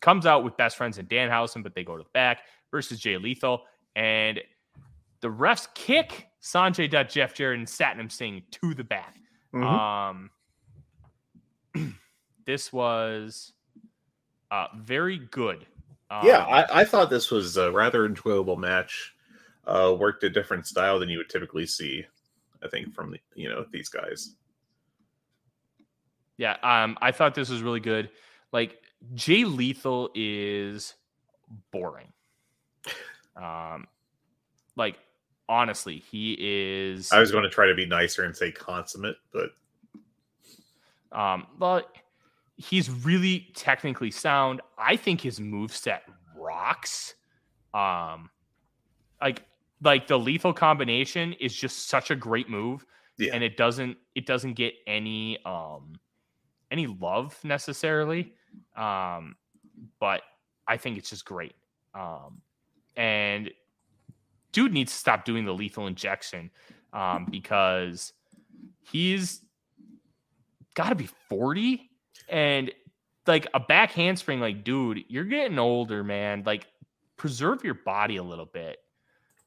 [0.00, 3.16] comes out with best friends and Danhausen, but they go to the back versus Jay
[3.16, 3.62] Lethal,
[3.96, 4.40] and
[5.20, 9.16] the refs kick Sanjay Dutt, Jeff Jarrett, and Satnam Singh to the back.
[9.52, 10.30] Mhm.
[11.74, 11.96] Um,
[12.46, 13.52] this was
[14.50, 15.66] uh, very good.
[16.10, 19.14] Um, yeah, I, I thought this was a rather enjoyable match.
[19.66, 22.04] Uh, worked a different style than you would typically see.
[22.62, 24.34] I think from the, you know these guys.
[26.40, 28.08] Yeah, um, I thought this was really good.
[28.50, 28.80] Like
[29.14, 30.94] Jay Lethal is
[31.70, 32.06] boring.
[33.36, 33.86] Um,
[34.74, 34.96] like
[35.50, 37.12] honestly, he is.
[37.12, 39.50] I was going to try to be nicer and say consummate, but
[41.12, 41.94] Um, but
[42.56, 44.62] he's really technically sound.
[44.78, 47.16] I think his move set rocks.
[47.74, 48.30] Um,
[49.20, 49.42] like
[49.82, 52.86] like the lethal combination is just such a great move,
[53.18, 53.34] Yeah.
[53.34, 55.92] and it doesn't it doesn't get any um
[56.70, 58.34] any love necessarily.
[58.76, 59.36] Um,
[59.98, 60.22] but
[60.66, 61.54] I think it's just great.
[61.94, 62.40] Um,
[62.96, 63.50] and
[64.52, 66.50] dude needs to stop doing the lethal injection
[66.92, 68.12] um, because
[68.82, 69.42] he's
[70.74, 71.90] got to be 40
[72.28, 72.70] and
[73.26, 76.66] like a back handspring like dude you're getting older man like
[77.16, 78.78] preserve your body a little bit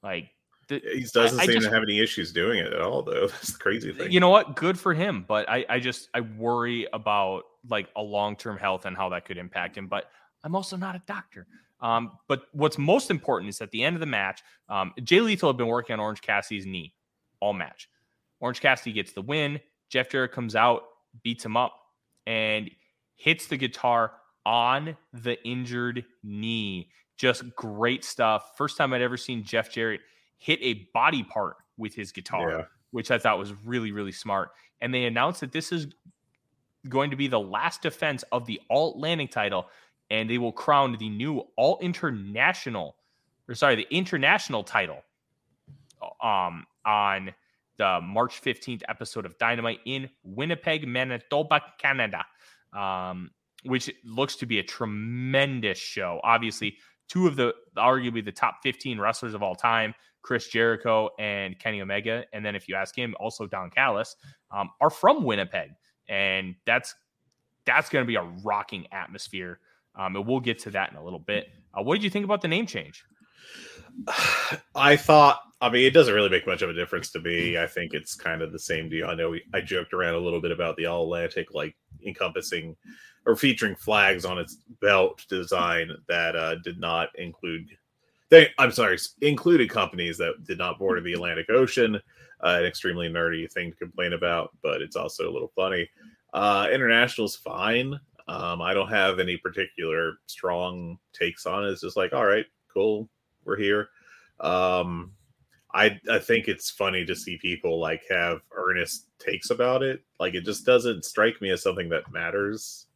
[0.04, 0.30] like
[0.68, 3.28] the, he doesn't I seem just- to have any issues doing it at all, though.
[3.32, 4.12] That's the crazy thing.
[4.12, 4.56] you know what?
[4.56, 8.96] Good for him but i i just i worry about like a long-term health and
[8.96, 10.10] how that could impact him but
[10.44, 11.48] i'm also not a doctor.
[11.82, 15.50] Um but what's most important is at the end of the match um jay lethal
[15.50, 16.94] had been working on orange cassidy's knee
[17.40, 17.90] all match.
[18.40, 20.84] Orange cassidy gets the win jeff jarrett comes out
[21.24, 21.78] beats him up
[22.26, 22.70] and
[23.16, 24.14] hits the guitar
[24.46, 26.90] on the injured knee.
[27.18, 28.58] Just great stuff.
[28.58, 30.02] First time i'd ever seen jeff jarrett
[30.44, 32.66] hit a body part with his guitar Yeah.
[32.92, 34.50] which I thought was really, really smart.
[34.82, 35.88] And they announced that this is
[36.90, 39.70] going to be the last defense of the All Atlantic title,
[40.10, 42.98] and they will crown the new All International,
[43.48, 45.02] or sorry, the international title,
[46.22, 47.34] um, on
[47.78, 52.26] the March fifteenth episode of Dynamite in Winnipeg, Manitoba, Canada,
[52.74, 53.32] um,
[53.64, 56.20] which looks to be a tremendous show.
[56.24, 56.78] Obviously,
[57.08, 59.96] two of the arguably the top fifteen wrestlers of all time.
[60.24, 64.16] Chris Jericho and Kenny Omega, and then if you ask him, also Don Callis,
[64.52, 65.72] um, are from Winnipeg,
[66.10, 66.96] and that's
[67.66, 69.60] that's going to be a rocking atmosphere.
[69.96, 71.50] Um, and we'll get to that in a little bit.
[71.74, 73.04] Uh, what did you think about the name change?
[74.76, 77.58] I thought, I mean, it doesn't really make much of a difference to me.
[77.58, 79.08] I think it's kind of the same deal.
[79.08, 82.76] I know we, I joked around a little bit about the All Atlantic, like encompassing
[83.26, 87.68] or featuring flags on its belt design that uh, did not include.
[88.34, 91.98] They, I'm sorry, included companies that did not border the Atlantic Ocean.
[92.44, 95.88] Uh, an extremely nerdy thing to complain about, but it's also a little funny.
[96.34, 97.94] Uh, international's fine.
[98.28, 101.70] Um, I don't have any particular strong takes on it.
[101.70, 103.08] It's just like, all right, cool,
[103.46, 103.90] we're here.
[104.40, 105.14] Um,
[105.74, 110.04] I I think it's funny to see people like have earnest takes about it.
[110.20, 112.88] Like it just doesn't strike me as something that matters.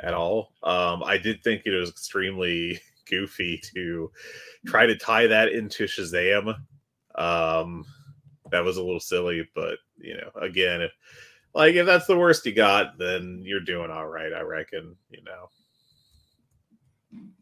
[0.00, 0.52] at all.
[0.62, 4.10] Um, I did think it was extremely goofy to
[4.66, 6.54] try to tie that into Shazam.
[7.14, 7.84] Um,
[8.50, 10.92] that was a little silly, but you know, again, if
[11.54, 14.96] like if that's the worst you got, then you're doing all right, I reckon.
[15.10, 15.48] You know.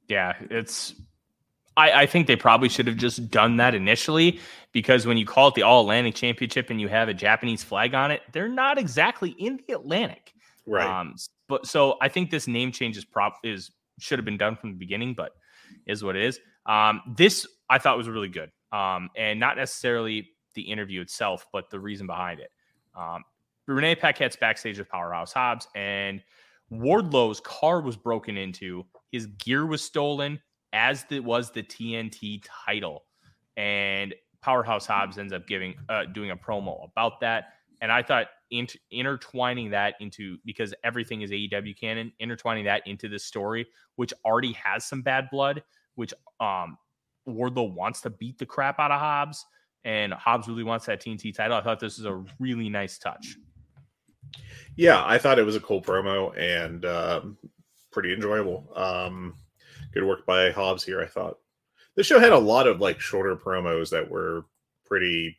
[0.09, 0.95] Yeah, it's.
[1.79, 4.41] I, I think they probably should have just done that initially
[4.73, 7.93] because when you call it the All Atlantic Championship and you have a Japanese flag
[7.93, 10.33] on it, they're not exactly in the Atlantic.
[10.67, 10.87] Right.
[10.87, 11.17] Um,
[11.49, 14.73] but so I think this name change is prop is should have been done from
[14.73, 15.33] the beginning, but
[15.87, 16.41] is what it is.
[16.67, 18.51] Um, this I thought was really good.
[18.73, 22.51] Um, and not necessarily the interview itself, but the reason behind it.
[22.97, 23.23] Um,
[23.67, 26.23] Renee Paquette's backstage with Powerhouse Hobbs, and
[26.71, 28.85] Wardlow's car was broken into.
[29.11, 30.41] His gear was stolen,
[30.73, 33.05] as it was the TNT title.
[33.57, 37.55] And Powerhouse Hobbs ends up giving uh, doing a promo about that.
[37.81, 43.09] And I thought int- intertwining that into because everything is AEW canon, intertwining that into
[43.09, 45.63] this story, which already has some bad blood,
[45.95, 46.77] which um
[47.29, 49.45] Wardlow wants to beat the crap out of Hobbs,
[49.85, 51.57] and Hobbs really wants that TNT title.
[51.57, 53.37] I thought this was a really nice touch.
[54.77, 57.39] Yeah, I thought it was a cool promo and um,
[57.91, 58.71] pretty enjoyable.
[58.77, 59.35] Um,
[59.93, 61.01] good work by Hobbs here.
[61.01, 61.39] I thought
[61.95, 64.45] the show had a lot of like shorter promos that were
[64.85, 65.39] pretty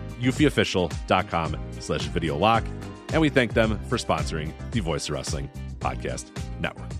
[0.21, 2.63] eufyofficial.com slash video lock.
[3.11, 6.29] And we thank them for sponsoring the Voice Wrestling Podcast
[6.59, 6.91] Network.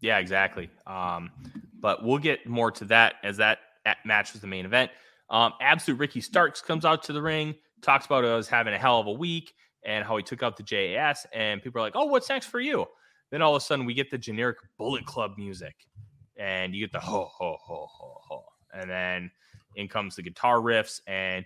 [0.00, 0.70] Yeah, exactly.
[0.86, 1.30] Um,
[1.80, 3.58] but we'll get more to that as that
[4.04, 4.90] match was the main event.
[5.30, 9.00] Um, Absolute Ricky Starks comes out to the ring, talks about us having a hell
[9.00, 9.52] of a week
[9.84, 11.26] and how he took out the JAS.
[11.32, 12.86] And people are like, oh, what's next for you?
[13.30, 15.74] Then all of a sudden we get the generic Bullet Club music
[16.38, 19.30] and you get the ho ho ho ho ho, and then
[19.76, 21.44] in comes the guitar riffs, and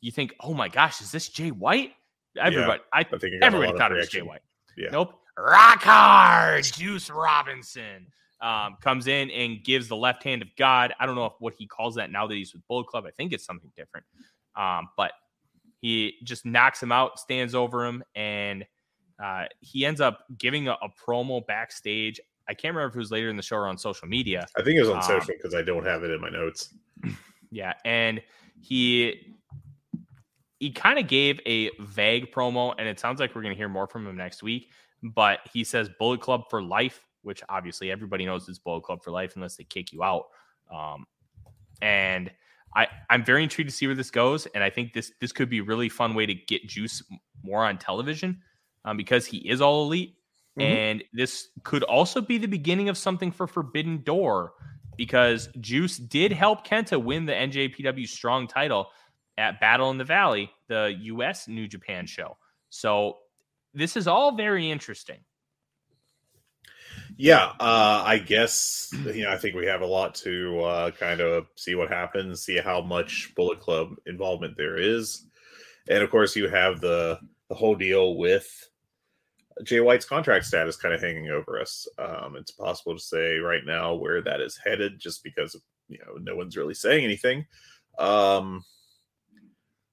[0.00, 1.92] you think, oh my gosh, is this Jay White?
[2.38, 4.42] Everybody, yeah, I, I everybody thought it was Jay White.
[4.76, 4.90] Yeah.
[4.92, 8.06] Nope, rock hard, Juice Robinson.
[8.40, 10.94] Um, comes in and gives the left hand of God.
[11.00, 13.04] I don't know if, what he calls that now that he's with Bullet Club.
[13.04, 14.06] I think it's something different.
[14.54, 15.10] Um, but
[15.80, 18.64] he just knocks him out, stands over him, and
[19.22, 22.20] uh, he ends up giving a, a, promo backstage.
[22.48, 24.46] I can't remember if it was later in the show or on social media.
[24.56, 26.74] I think it was on um, social because I don't have it in my notes.
[27.50, 28.20] Yeah, and
[28.60, 29.36] he
[30.58, 33.68] he kind of gave a vague promo, and it sounds like we're going to hear
[33.68, 34.70] more from him next week.
[35.02, 39.10] But he says Bullet Club for life, which obviously everybody knows is Bullet Club for
[39.10, 40.24] life unless they kick you out.
[40.74, 41.06] Um,
[41.80, 42.30] and
[42.74, 45.48] I I'm very intrigued to see where this goes, and I think this this could
[45.48, 47.02] be a really fun way to get Juice
[47.42, 48.42] more on television
[48.84, 50.17] um, because he is all elite
[50.58, 50.60] Mm-hmm.
[50.60, 54.52] And this could also be the beginning of something for Forbidden Door
[54.96, 58.88] because Juice did help Kenta win the NJPW Strong title
[59.38, 62.36] at Battle in the Valley, the US New Japan show.
[62.70, 63.18] So
[63.72, 65.18] this is all very interesting.
[67.16, 69.30] Yeah, uh, I guess you know.
[69.30, 72.80] I think we have a lot to uh, kind of see what happens, see how
[72.80, 75.24] much Bullet Club involvement there is,
[75.88, 78.68] and of course, you have the the whole deal with
[79.64, 81.86] Jay White's contract status kind of hanging over us.
[81.98, 86.18] Um, it's possible to say right now where that is headed, just because you know
[86.20, 87.46] no one's really saying anything.
[87.98, 88.64] Um,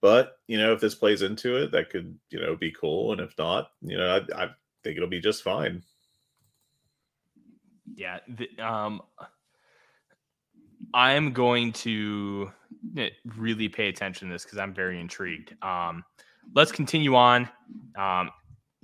[0.02, 3.22] but you know, if this plays into it, that could you know be cool, and
[3.22, 4.48] if not, you know, I, I
[4.84, 5.82] think it'll be just fine.
[7.96, 9.02] Yeah, the, um,
[10.94, 12.52] I'm going to
[12.98, 15.56] eh, really pay attention to this because I'm very intrigued.
[15.64, 16.04] Um,
[16.54, 17.50] let's continue on.
[17.98, 18.30] Um,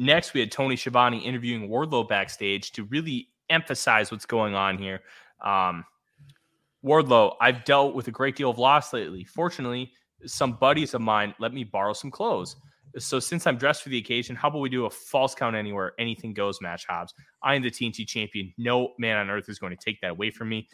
[0.01, 5.01] next, we had Tony Schiavone interviewing Wardlow backstage to really emphasize what's going on here.
[5.43, 5.85] Um,
[6.83, 9.23] Wardlow, I've dealt with a great deal of loss lately.
[9.23, 9.91] Fortunately,
[10.25, 12.55] some buddies of mine let me borrow some clothes.
[12.97, 15.93] So since I'm dressed for the occasion, how about we do a false count anywhere,
[15.97, 17.13] anything goes match, Hobbs?
[17.41, 18.53] I am the TNT champion.
[18.57, 20.67] No man on earth is going to take that away from me.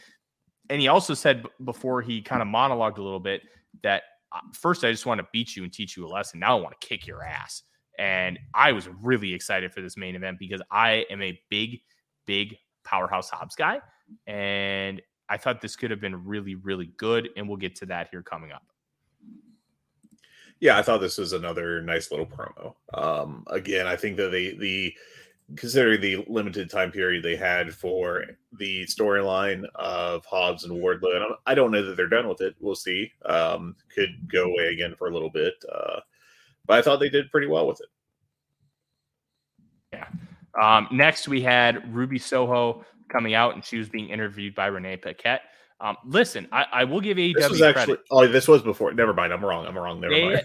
[0.69, 3.41] And he also said before he kind of monologued a little bit
[3.83, 4.03] that
[4.33, 6.39] uh, first I just want to beat you and teach you a lesson.
[6.39, 7.61] Now I want to kick your ass.
[7.97, 11.81] And I was really excited for this main event because I am a big,
[12.25, 13.79] big powerhouse Hobbs guy.
[14.27, 17.29] And I thought this could have been really, really good.
[17.35, 18.63] And we'll get to that here coming up
[20.59, 22.73] yeah, I thought this was another nice little promo.
[22.93, 24.93] Um, again, I think that they the
[25.55, 31.25] considering the limited time period they had for the storyline of Hobbs and Wardlow, and
[31.45, 32.55] I don't know that they're done with it.
[32.59, 33.11] We'll see.
[33.25, 35.99] Um, could go away again for a little bit, uh,
[36.67, 37.87] but I thought they did pretty well with it.
[39.93, 40.07] Yeah.
[40.61, 44.97] Um, next, we had Ruby Soho coming out, and she was being interviewed by Renee
[44.97, 45.41] Paquette.
[45.79, 48.05] Um, listen, I, I, will give AEW this was actually, credit.
[48.09, 48.91] Oh, this was before.
[48.93, 49.31] Never mind.
[49.31, 49.67] I'm wrong.
[49.67, 50.01] I'm wrong.
[50.01, 50.41] Never they, mind.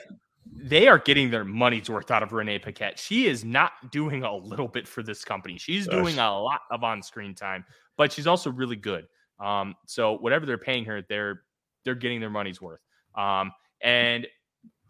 [0.54, 2.98] They are getting their money's worth out of Renee Paquette.
[2.98, 5.56] She is not doing a little bit for this company.
[5.56, 7.64] She's doing a lot of on-screen time,
[7.96, 9.06] but she's also really good.
[9.40, 11.42] Um, so whatever they're paying her, they're
[11.84, 12.80] they're getting their money's worth.
[13.16, 13.52] Um,
[13.82, 14.26] and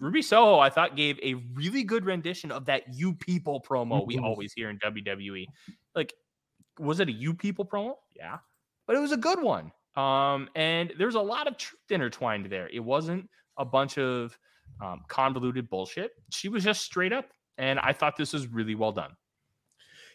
[0.03, 4.17] Ruby Soho, I thought, gave a really good rendition of that "You People" promo we
[4.17, 4.25] mm-hmm.
[4.25, 5.47] always hear in WWE.
[5.95, 6.13] Like,
[6.79, 7.95] was it a "You People" promo?
[8.17, 8.39] Yeah,
[8.87, 9.71] but it was a good one.
[9.97, 12.69] Um, and there's a lot of truth intertwined there.
[12.73, 13.29] It wasn't
[13.59, 14.37] a bunch of
[14.81, 16.13] um, convoluted bullshit.
[16.31, 17.27] She was just straight up.
[17.59, 19.11] And I thought this was really well done.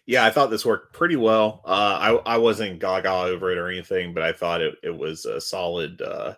[0.06, 1.62] Yeah, I thought this worked pretty well.
[1.66, 5.26] Uh, I I wasn't gaga over it or anything, but I thought it, it was
[5.26, 6.34] a solid uh,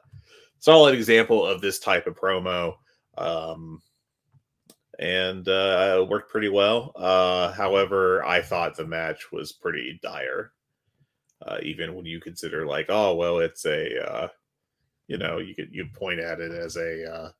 [0.57, 2.75] solid example of this type of promo.
[3.19, 3.81] Um,
[4.97, 6.91] and uh, it worked pretty well.
[6.95, 10.51] Uh, however, I thought the match was pretty dire
[11.45, 14.27] uh, even when you consider like, oh well, it's a uh,
[15.07, 17.31] you know you could you point at it as a uh,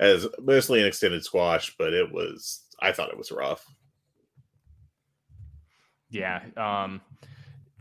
[0.00, 3.64] as mostly an extended squash, but it was I thought it was rough.
[6.10, 6.42] Yeah.
[6.56, 7.00] Um,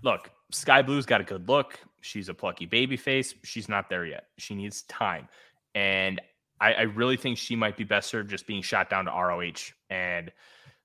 [0.03, 1.79] look, Skye Blue's got a good look.
[2.01, 3.33] She's a plucky baby face.
[3.43, 4.25] She's not there yet.
[4.37, 5.27] She needs time.
[5.75, 6.21] And
[6.63, 9.73] I, I really think she might be best served just being shot down to ROH.
[9.89, 10.31] And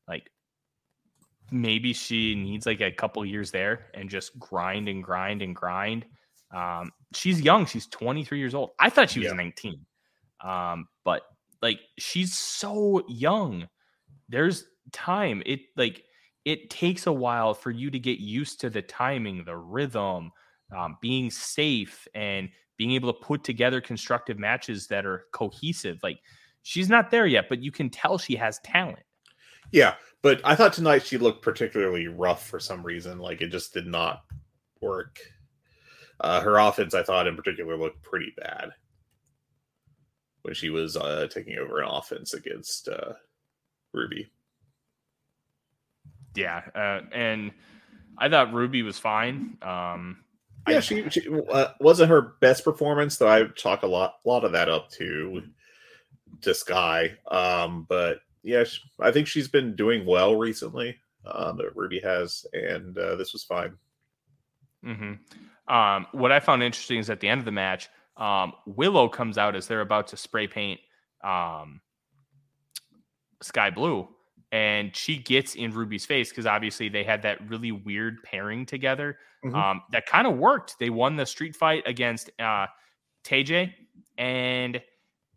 [0.09, 0.29] like
[1.53, 6.05] maybe she needs like a couple years there and just grind and grind and grind.
[6.53, 7.65] Um, she's young.
[7.65, 8.71] She's 23 years old.
[8.81, 9.35] I thought she was yeah.
[9.35, 9.87] 19.
[10.45, 11.23] Um, but
[11.63, 13.69] like she's so young.
[14.29, 15.45] There's time.
[15.47, 16.03] It like
[16.45, 20.33] it takes a while for you to get used to the timing, the rhythm,
[20.77, 22.49] um, being safe, and
[22.79, 25.99] being able to put together constructive matches that are cohesive.
[26.03, 26.21] Like
[26.63, 29.03] she's not there yet, but you can tell she has talent.
[29.71, 33.19] Yeah, but I thought tonight she looked particularly rough for some reason.
[33.19, 34.23] Like it just did not
[34.81, 35.19] work.
[36.21, 38.71] Uh, her offense, I thought in particular, looked pretty bad
[40.43, 43.13] when she was uh, taking over an offense against uh,
[43.93, 44.29] Ruby.
[46.35, 47.53] Yeah, uh, and
[48.17, 49.59] I thought Ruby was fine.
[49.63, 50.25] Um,
[50.71, 53.29] yeah, I, she, she uh, wasn't her best performance, though.
[53.29, 55.43] I chalk a lot, a lot of that up to
[56.43, 57.17] to Skye.
[57.31, 58.65] Um, but yeah,
[59.01, 60.97] I think she's been doing well recently.
[61.27, 63.75] Um, that Ruby has, and uh, this was fine.
[64.85, 65.75] Mm-hmm.
[65.75, 69.37] Um, what I found interesting is at the end of the match, um, Willow comes
[69.37, 70.81] out as they're about to spray paint
[71.23, 71.81] um,
[73.43, 74.09] Skye Blue,
[74.53, 79.19] and she gets in Ruby's face because obviously they had that really weird pairing together.
[79.45, 79.55] Mm-hmm.
[79.55, 80.79] Um, that kind of worked.
[80.79, 82.67] They won the street fight against uh,
[83.25, 83.73] TJ,
[84.17, 84.81] and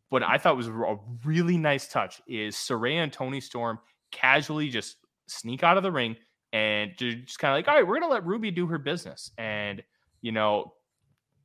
[0.10, 3.80] what I thought was a really nice touch is Saraya and Toni Storm
[4.12, 4.98] casually just
[5.28, 6.16] sneak out of the ring,
[6.54, 9.84] and just kind of like, all right, we're gonna let Ruby do her business and
[10.22, 10.74] you know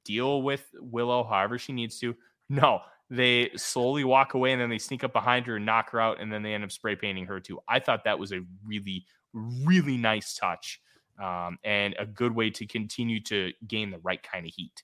[0.04, 2.14] deal with Willow however she needs to.
[2.48, 6.00] No, they slowly walk away and then they sneak up behind her and knock her
[6.00, 7.60] out, and then they end up spray painting her too.
[7.68, 10.80] I thought that was a really, really nice touch
[11.22, 14.82] um, and a good way to continue to gain the right kind of heat.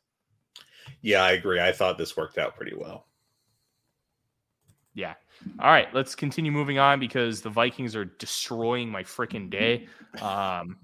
[1.01, 1.61] Yeah, I agree.
[1.61, 3.07] I thought this worked out pretty well.
[4.95, 5.15] Yeah.
[5.59, 9.89] All right, let's continue moving on because the Vikings are destroying my freaking day.
[10.21, 10.77] Um,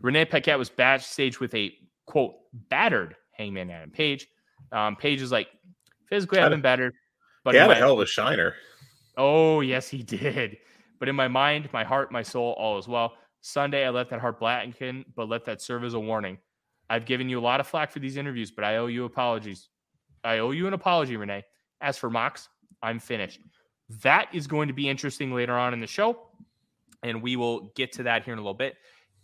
[0.00, 1.74] Renee Paquette was backstage with a
[2.06, 2.36] quote
[2.70, 4.28] battered Hangman Adam Page.
[4.72, 5.48] Um, Page is like
[6.10, 6.92] physically I've been better,
[7.44, 8.54] but he had my, a hell of a shiner.
[9.16, 10.58] Oh yes, he did.
[10.98, 13.14] But in my mind, my heart, my soul, all is well.
[13.40, 16.36] Sunday, I let that heart blacken, but let that serve as a warning.
[16.90, 19.68] I've given you a lot of flack for these interviews, but I owe you apologies.
[20.22, 21.44] I owe you an apology, Renee.
[21.80, 22.50] As for Mox,
[22.82, 23.40] I'm finished.
[24.02, 26.28] That is going to be interesting later on in the show,
[27.02, 28.76] and we will get to that here in a little bit.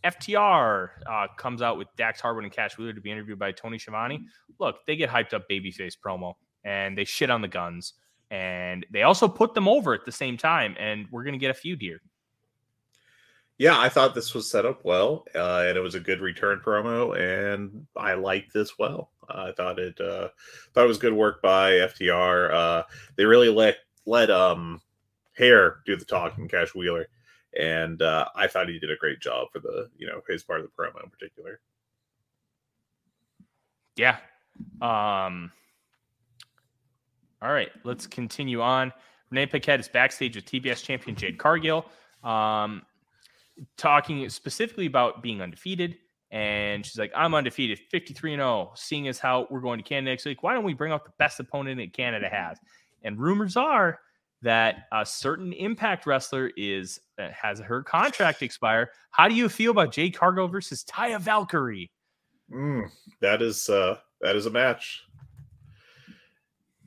[0.04, 3.78] FTR uh, comes out with Dax Harwood and Cash Wheeler to be interviewed by Tony
[3.78, 4.24] Schiavone.
[4.58, 6.34] Look, they get hyped up babyface promo
[6.66, 7.94] and they shit on the Gunns,
[8.30, 11.54] and they also put them over at the same time, and we're gonna get a
[11.54, 12.02] feud here.
[13.58, 16.60] Yeah, I thought this was set up well, uh, and it was a good return
[16.62, 19.12] promo, and I liked this well.
[19.30, 20.28] I thought it uh,
[20.74, 22.52] thought it was good work by FTR.
[22.52, 22.82] Uh,
[23.16, 24.82] they really let let um
[25.36, 27.06] Hair do the talking, Cash Wheeler,
[27.58, 30.60] and uh, I thought he did a great job for the you know his part
[30.60, 31.60] of the promo in particular.
[33.96, 34.18] Yeah.
[34.82, 35.52] Um.
[37.42, 38.92] All right, let's continue on.
[39.30, 41.86] Renee Paquette is backstage with TBS champion Jade Cargill.
[42.22, 42.82] Um,
[43.76, 45.96] talking specifically about being undefeated.
[46.30, 48.72] And she's like, I'm undefeated, 53 and 0.
[48.74, 51.12] Seeing as how we're going to Canada next week, why don't we bring out the
[51.18, 52.58] best opponent that Canada has?
[53.02, 54.00] And rumors are
[54.42, 58.90] that a certain Impact wrestler is uh, has her contract expire.
[59.10, 61.90] How do you feel about Jade Cargill versus Taya Valkyrie?
[62.52, 65.02] Mm, that is uh, that is a match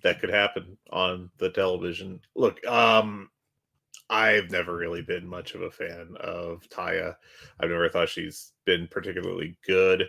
[0.04, 2.20] that could happen on the television.
[2.36, 3.30] Look, um,
[4.10, 7.16] I've never really been much of a fan of Taya.
[7.60, 10.06] I've never thought she's been particularly good.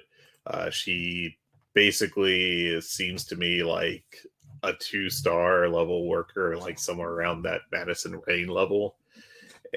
[0.47, 1.36] Uh, she
[1.74, 4.05] basically seems to me like
[4.62, 8.97] a two star level worker, like somewhere around that Madison Rayne level.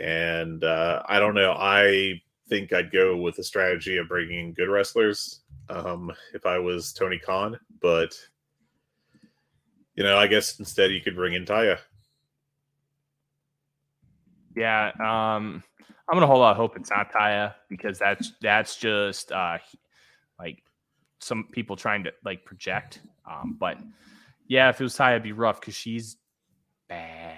[0.02, 1.52] And uh, I don't know.
[1.52, 6.60] I think I'd go with the strategy of bringing in good wrestlers um, if I
[6.60, 7.60] was Tony Khan.
[7.82, 8.16] But,
[9.96, 11.78] you know, I guess instead you could bring in Taya.
[14.56, 15.64] Yeah, um,
[16.08, 19.58] I'm gonna hold out hope it's not Taya because that's that's just uh,
[20.40, 20.64] like
[21.20, 23.02] some people trying to like project.
[23.30, 23.78] Um, but
[24.48, 26.18] yeah, if it was Taya, it'd be rough because she's
[26.90, 27.38] bad.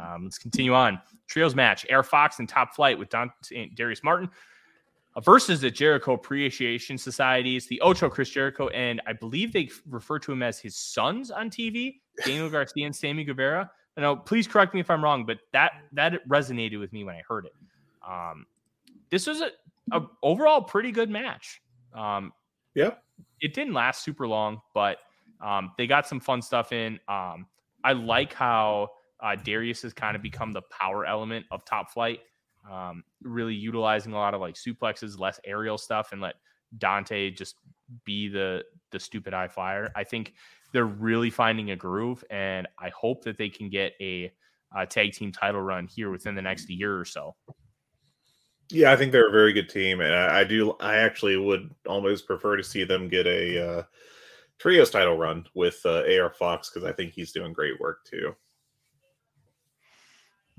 [0.00, 1.00] Um, let's continue on.
[1.28, 3.30] Trios match: AR Fox and Top Flight with Don
[3.74, 4.30] Darius Martin
[5.24, 10.32] versus the Jericho Appreciation Societies, the Ocho Chris Jericho, and I believe they refer to
[10.32, 13.70] him as his sons on TV, Daniel Garcia and Sammy Guevara.
[13.96, 17.22] Now, please correct me if I'm wrong, but that that resonated with me when I
[17.28, 17.54] heard it.
[18.08, 18.46] Um,
[19.10, 19.50] this was a,
[19.92, 21.60] a overall pretty good match.
[21.92, 22.32] Um,
[22.74, 22.92] yeah,
[23.40, 24.98] it didn't last super long, but
[25.40, 27.00] um, they got some fun stuff in.
[27.08, 27.46] Um,
[27.82, 28.90] I like how
[29.20, 32.20] uh, Darius has kind of become the power element of Top Flight,
[32.68, 36.34] um, really utilizing a lot of like suplexes, less aerial stuff, and let
[36.78, 37.56] Dante just
[38.04, 39.90] be the the stupid high flyer.
[39.94, 40.34] I think
[40.72, 44.32] they're really finding a groove, and I hope that they can get a,
[44.76, 47.34] a tag team title run here within the next year or so.
[48.70, 50.76] Yeah, I think they're a very good team, and I, I do.
[50.80, 53.82] I actually would almost prefer to see them get a uh,
[54.58, 58.34] trios title run with uh, AR Fox because I think he's doing great work too.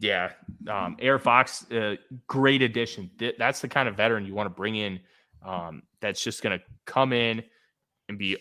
[0.01, 0.31] Yeah,
[0.67, 1.95] um, AR Fox, uh,
[2.27, 3.11] great addition.
[3.37, 4.99] That's the kind of veteran you want to bring in.
[5.45, 7.43] Um, that's just going to come in
[8.09, 8.37] and be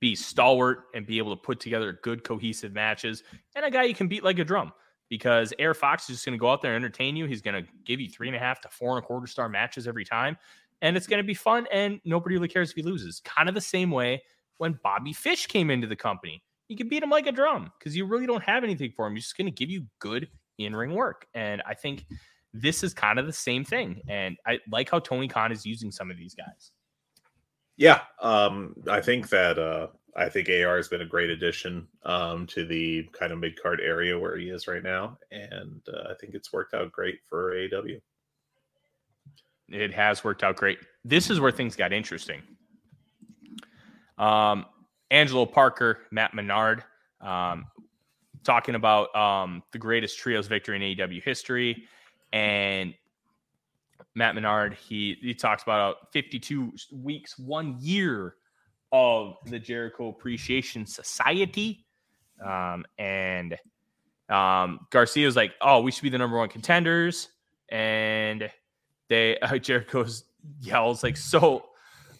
[0.00, 3.22] be stalwart and be able to put together good cohesive matches
[3.54, 4.72] and a guy you can beat like a drum
[5.10, 7.26] because AR Fox is just going to go out there and entertain you.
[7.26, 9.48] He's going to give you three and a half to four and a quarter star
[9.48, 10.38] matches every time.
[10.80, 11.66] And it's going to be fun.
[11.70, 13.20] And nobody really cares if he loses.
[13.20, 14.22] Kind of the same way
[14.56, 16.42] when Bobby Fish came into the company.
[16.68, 19.14] You can beat him like a drum because you really don't have anything for him.
[19.14, 20.28] He's just going to give you good
[20.66, 21.26] in ring work.
[21.34, 22.06] And I think
[22.52, 24.00] this is kind of the same thing.
[24.08, 26.72] And I like how Tony Khan is using some of these guys.
[27.76, 32.46] Yeah, um, I think that uh, I think AR has been a great addition um,
[32.48, 36.14] to the kind of mid card area where he is right now, and uh, I
[36.20, 37.98] think it's worked out great for AW.
[39.70, 40.78] It has worked out great.
[41.04, 42.42] This is where things got interesting.
[44.18, 44.66] Um,
[45.10, 46.84] Angelo Parker, Matt Menard,
[47.20, 47.64] um,
[48.44, 51.84] talking about um, the greatest trios victory in AEW history,
[52.32, 52.94] and
[54.14, 58.36] Matt Menard, he he talks about 52 weeks, one year
[58.92, 61.86] of the Jericho Appreciation Society.
[62.44, 63.56] Um, and
[64.28, 67.28] um, Garcia was like, "Oh, we should be the number one contenders,"
[67.68, 68.50] and
[69.08, 70.24] they uh, Jericho's
[70.60, 71.66] yells like, "So,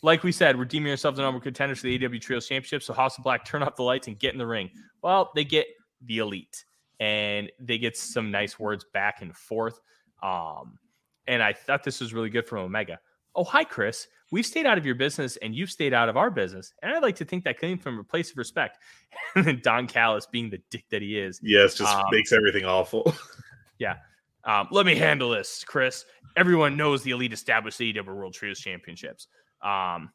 [0.03, 2.83] like we said, we're deeming ourselves the number contenders for the AW Trios Championship.
[2.83, 4.71] So House of Black, turn off the lights and get in the ring."
[5.03, 5.67] Well, they get
[6.05, 6.65] the elite,
[6.99, 9.81] and they get some nice words back and forth.
[10.23, 10.79] Um,
[11.27, 12.99] and I thought this was really good from Omega.
[13.35, 14.09] Oh, hi, Chris.
[14.33, 16.73] We've stayed out of your business and you've stayed out of our business.
[16.83, 18.79] And I'd like to think that came from a place of respect.
[19.37, 21.39] And then Don Callis, being the dick that he is.
[21.41, 23.15] Yes, just um, makes everything awful.
[23.79, 23.97] yeah.
[24.45, 26.05] Um, let me handle this, Chris.
[26.37, 29.29] Everyone knows the Elite established the AEW World Trios Championships.
[29.63, 30.11] Um,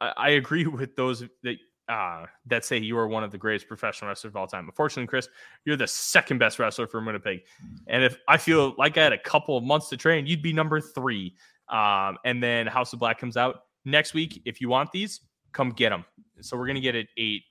[0.00, 1.56] I, I, agree with those that
[1.88, 4.66] uh, that say you are one of the greatest professional wrestlers of all time.
[4.66, 5.28] Unfortunately, Chris,
[5.64, 7.40] you're the second best wrestler from Winnipeg.
[7.86, 10.52] And if I feel like I had a couple of months to train, you'd be
[10.52, 11.34] number three.
[11.68, 14.42] Um, and then House of Black comes out next week.
[14.44, 15.20] If you want these,
[15.52, 16.04] come get them.
[16.40, 17.42] So we're gonna get a a,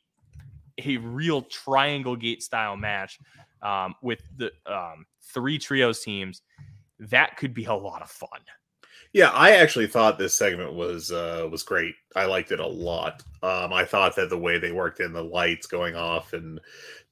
[0.85, 3.19] a real triangle gate style match
[3.61, 6.41] um, with the um, three trios teams.
[6.99, 8.39] That could be a lot of fun.
[9.13, 11.95] Yeah, I actually thought this segment was uh, was great.
[12.15, 13.23] I liked it a lot.
[13.41, 16.59] Um, I thought that the way they worked in the lights going off and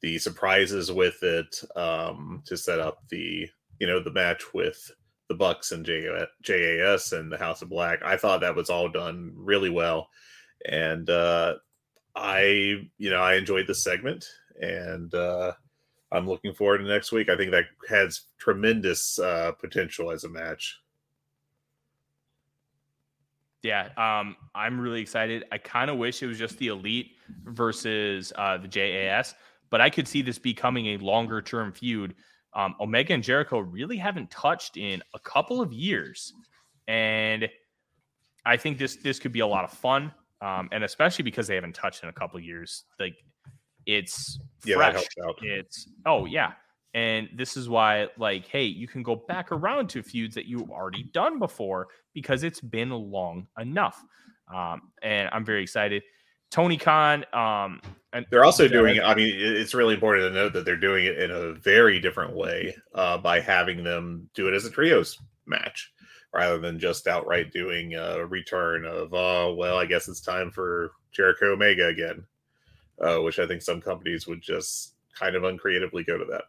[0.02, 4.91] the surprises with it um, to set up the you know the match with
[5.28, 8.04] the Bucks and JAS and the House of Black.
[8.04, 10.10] I thought that was all done really well,
[10.68, 11.56] and uh,
[12.16, 14.26] I, you know, I enjoyed the segment,
[14.60, 15.54] and uh,
[16.12, 17.30] I'm looking forward to next week.
[17.30, 20.80] I think that has tremendous uh, potential as a match.
[23.66, 25.45] Yeah, um, I'm really excited.
[25.51, 27.11] I kind of wish it was just the elite
[27.45, 29.34] versus uh, the JAS,
[29.72, 32.13] but I could see this becoming a longer term feud
[32.55, 36.34] um, Omega and Jericho really haven't touched in a couple of years,
[36.88, 37.49] and
[38.45, 41.55] I think this this could be a lot of fun, um, and especially because they
[41.55, 42.86] haven't touched in a couple of years.
[42.97, 43.16] Like
[43.86, 45.05] it's yeah, fresh.
[45.41, 46.53] It's oh yeah,
[46.96, 50.72] and this is why like hey, you can go back around to feuds that you've
[50.72, 54.04] already done before because it's been long enough.
[54.54, 56.02] Um, and I'm very excited.
[56.50, 57.26] Tony Khan.
[57.34, 57.82] Um,
[58.14, 59.02] and they're also doing.
[59.02, 62.34] I mean, it's really important to note that they're doing it in a very different
[62.34, 65.91] way uh, by having them do it as a trios match
[66.34, 70.91] rather than just outright doing a return of, oh, well, I guess it's time for
[71.12, 72.26] Jericho Omega again,
[73.02, 76.43] uh, which I think some companies would just kind of uncreatively go to that.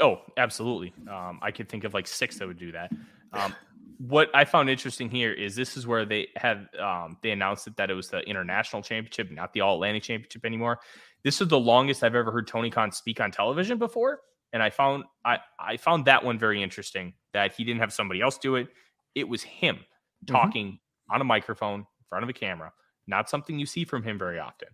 [0.00, 0.92] Oh, absolutely.
[1.10, 2.90] Um, I could think of like six that would do that.
[3.32, 3.54] Um,
[3.98, 7.76] what I found interesting here is this is where they had um, they announced it
[7.76, 10.80] that it was the international championship, not the All Atlantic championship anymore.
[11.22, 14.20] This is the longest I've ever heard Tony Khan speak on television before,
[14.52, 18.20] and I found I I found that one very interesting that he didn't have somebody
[18.20, 18.68] else do it.
[19.14, 20.34] It was him mm-hmm.
[20.34, 21.14] talking mm-hmm.
[21.14, 22.72] on a microphone in front of a camera.
[23.06, 24.68] Not something you see from him very often.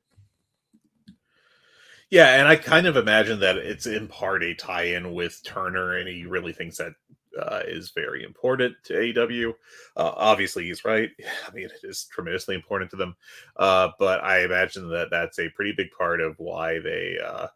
[2.10, 6.08] Yeah, and I kind of imagine that it's in part a tie-in with Turner, and
[6.08, 6.92] he really thinks that
[7.40, 9.50] uh, is very important to AEW.
[9.96, 11.10] Uh, obviously, he's right.
[11.48, 13.16] I mean, it is tremendously important to them.
[13.56, 17.46] Uh, but I imagine that that's a pretty big part of why they uh,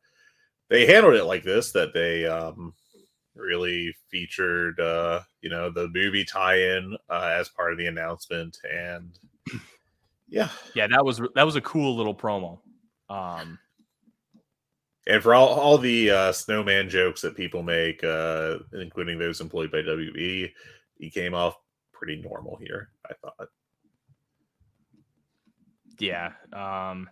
[0.68, 1.72] they handled it like this.
[1.72, 2.74] That they um,
[3.34, 9.18] really featured, uh, you know, the movie tie-in uh, as part of the announcement, and
[10.28, 12.60] yeah, yeah, that was that was a cool little promo.
[13.08, 13.58] Um,
[15.06, 19.70] and for all, all the uh, snowman jokes that people make, uh, including those employed
[19.70, 20.50] by WB,
[20.98, 21.56] he came off
[21.92, 23.48] pretty normal here, I thought.
[25.98, 26.32] Yeah.
[26.52, 27.08] Um,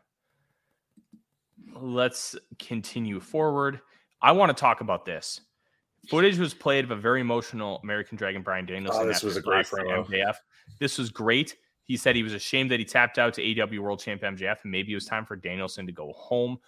[1.74, 3.80] let's continue forward.
[4.20, 5.40] I want to talk about this.
[6.08, 9.02] Footage was played of a very emotional American Dragon Bryan Danielson.
[9.02, 10.04] Oh, this was a great promo.
[10.06, 10.34] MJF.
[10.80, 11.56] This was great.
[11.84, 14.72] He said he was ashamed that he tapped out to AW World Champ MJF, and
[14.72, 16.58] maybe it was time for Danielson to go home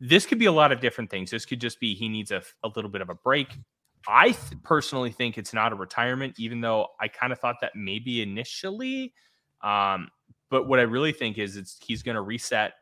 [0.00, 1.30] this could be a lot of different things.
[1.30, 3.48] This could just be he needs a, a little bit of a break.
[4.08, 7.72] I th- personally think it's not a retirement, even though I kind of thought that
[7.74, 9.12] maybe initially.
[9.62, 10.08] Um,
[10.50, 12.72] but what I really think is it's he's going to reset,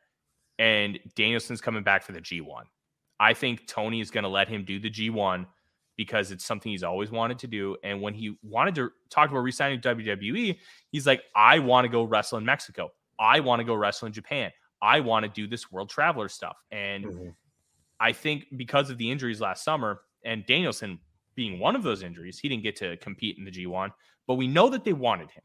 [0.61, 2.63] and Danielson's coming back for the G1.
[3.21, 5.45] I think Tony is going to let him do the G1
[5.97, 7.77] because it's something he's always wanted to do.
[7.83, 10.57] And when he wanted to talk about resigning WWE,
[10.93, 12.91] he's like, I want to go wrestle in Mexico.
[13.19, 14.53] I want to go wrestle in Japan.
[14.81, 16.57] I want to do this world traveler stuff.
[16.71, 17.29] And mm-hmm.
[18.01, 21.01] I think because of the injuries last summer and Danielson
[21.35, 23.91] being one of those injuries, he didn't get to compete in the G1,
[24.27, 25.43] but we know that they wanted him.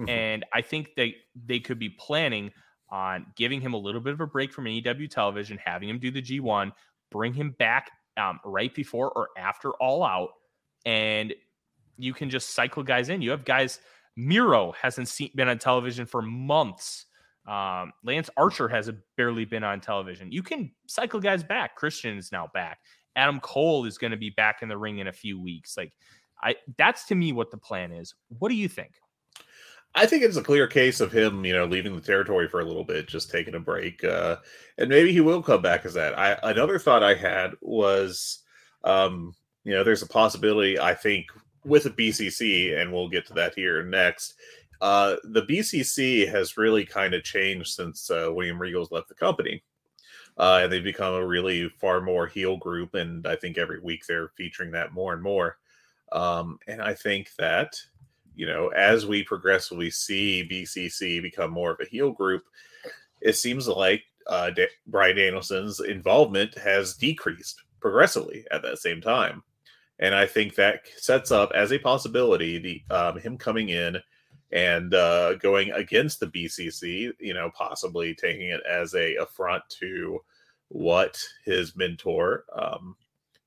[0.00, 0.08] Mm-hmm.
[0.08, 1.16] And I think they
[1.46, 2.52] they could be planning
[2.90, 6.10] on giving him a little bit of a break from AEW television, having him do
[6.10, 6.72] the G1,
[7.10, 10.30] bring him back um, right before or after All Out,
[10.84, 11.34] and
[11.98, 13.22] you can just cycle guys in.
[13.22, 13.80] You have guys.
[14.16, 17.06] Miro hasn't seen, been on television for months.
[17.46, 20.30] Um, Lance Archer has barely been on television.
[20.30, 21.74] You can cycle guys back.
[21.74, 22.78] Christian is now back.
[23.16, 25.76] Adam Cole is going to be back in the ring in a few weeks.
[25.76, 25.92] Like,
[26.42, 28.14] I that's to me what the plan is.
[28.38, 28.92] What do you think?
[29.94, 32.64] I think it's a clear case of him, you know, leaving the territory for a
[32.64, 34.36] little bit, just taking a break, uh,
[34.78, 36.16] and maybe he will come back as that.
[36.16, 38.44] I another thought I had was,
[38.84, 39.34] um,
[39.64, 40.78] you know, there's a possibility.
[40.78, 41.26] I think
[41.64, 44.34] with a BCC, and we'll get to that here next.
[44.80, 49.62] Uh, the BCC has really kind of changed since uh, William Regal's left the company.
[50.38, 52.94] Uh, and they've become a really far more heel group.
[52.94, 55.58] And I think every week they're featuring that more and more.
[56.12, 57.76] Um, and I think that,
[58.34, 62.44] you know, as we progressively see BCC become more of a heel group,
[63.20, 69.42] it seems like uh, da- Bryan Danielson's involvement has decreased progressively at that same time.
[69.98, 73.98] And I think that sets up as a possibility the um, him coming in
[74.52, 80.20] and uh, going against the BCC, you know, possibly taking it as a affront to
[80.68, 82.96] what his mentor, um,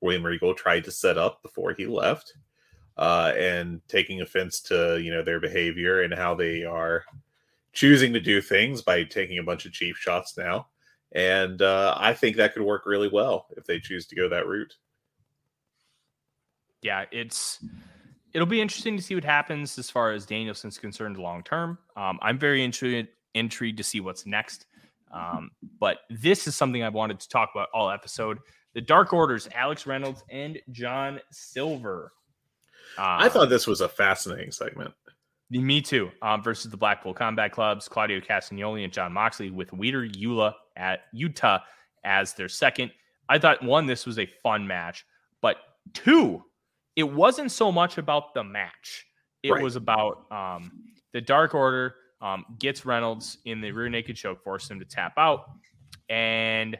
[0.00, 2.34] William Regal, tried to set up before he left,
[2.96, 7.04] uh, and taking offense to you know their behavior and how they are
[7.72, 10.68] choosing to do things by taking a bunch of cheap shots now.
[11.12, 14.46] And uh, I think that could work really well if they choose to go that
[14.46, 14.74] route.
[16.82, 17.64] Yeah, it's
[18.34, 21.78] it'll be interesting to see what happens as far as Danielson's concerned long term.
[21.96, 24.66] Um, I'm very intrigued intrigued to see what's next.
[25.12, 28.38] Um, but this is something I've wanted to talk about all episode.
[28.74, 32.12] The Dark Orders, Alex Reynolds and John Silver.
[32.98, 34.92] Uh, I thought this was a fascinating segment.
[35.50, 36.10] Me too.
[36.22, 41.02] Um, versus the Blackpool Combat Clubs, Claudio Castagnoli and Jon Moxley with Wheeler Yuta at
[41.12, 41.60] Utah
[42.04, 42.90] as their second.
[43.28, 45.06] I thought one, this was a fun match,
[45.40, 45.56] but
[45.92, 46.44] two,
[46.96, 49.06] it wasn't so much about the match.
[49.42, 49.62] It right.
[49.62, 50.72] was about um,
[51.12, 55.14] the Dark Order um, gets Reynolds in the rear naked choke, forces him to tap
[55.18, 55.50] out,
[56.08, 56.78] and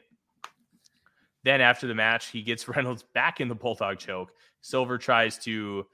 [1.45, 4.33] then after the match, he gets Reynolds back in the bulldog choke.
[4.63, 5.87] Silver tries to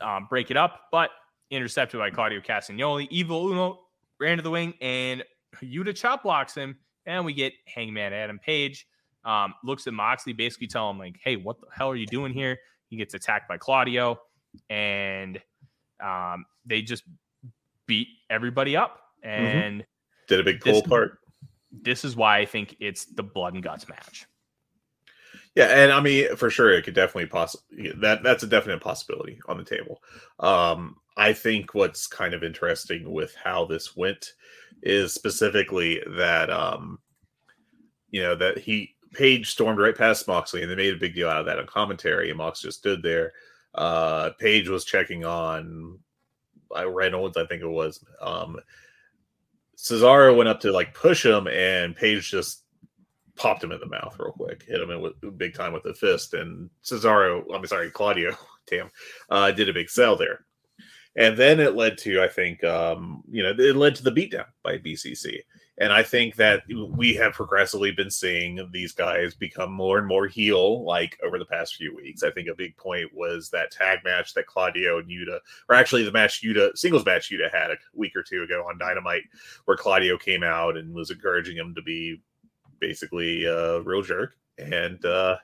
[0.00, 1.10] um, break it up, but
[1.50, 3.06] intercepted by Claudio Castagnoli.
[3.10, 3.80] Evil Uno
[4.18, 5.24] ran to the wing, and
[5.62, 8.86] Yuta chop blocks him, and we get Hangman Adam Page.
[9.24, 12.32] Um, looks at Moxley, basically telling him like, "Hey, what the hell are you doing
[12.32, 12.58] here?"
[12.90, 14.20] He gets attacked by Claudio,
[14.68, 15.40] and
[16.02, 17.04] um, they just
[17.86, 19.44] beat everybody up mm-hmm.
[19.44, 20.26] and mm-hmm.
[20.28, 21.18] did a big cool part.
[21.72, 24.26] This is why I think it's the blood and guts match.
[25.54, 29.40] Yeah, and I mean for sure it could definitely possibly that that's a definite possibility
[29.46, 30.00] on the table.
[30.38, 34.34] Um I think what's kind of interesting with how this went
[34.82, 37.00] is specifically that um
[38.10, 41.28] you know that he Page stormed right past Moxley and they made a big deal
[41.28, 43.32] out of that on commentary and Mox just stood there.
[43.74, 45.98] Uh Page was checking on
[46.86, 48.04] Reynolds, I think it was.
[48.20, 48.58] Um
[49.76, 52.64] Cesaro went up to like push him and Page just
[53.40, 55.94] popped him in the mouth real quick, hit him in with big time with the
[55.94, 58.36] fist, and Cesaro, I'm sorry, Claudio,
[58.70, 58.90] damn,
[59.30, 60.44] uh, did a big sell there.
[61.16, 64.44] And then it led to, I think, um, you know, it led to the beatdown
[64.62, 65.40] by BCC.
[65.80, 66.62] And I think that
[66.94, 71.46] we have progressively been seeing these guys become more and more heel like over the
[71.46, 72.22] past few weeks.
[72.22, 75.38] I think a big point was that tag match that Claudio and Yuta,
[75.70, 78.78] or actually the match Yuta, singles match Yuta had a week or two ago on
[78.78, 79.22] Dynamite,
[79.64, 82.20] where Claudio came out and was encouraging him to be
[82.78, 84.34] basically a real jerk.
[84.58, 85.38] And uh,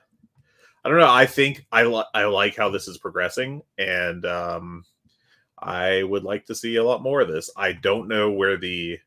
[0.85, 1.11] I don't know.
[1.11, 3.63] I think I, li- I like how this is progressing.
[3.79, 4.85] And um,
[5.57, 7.49] I would like to see a lot more of this.
[7.57, 8.99] I don't know where the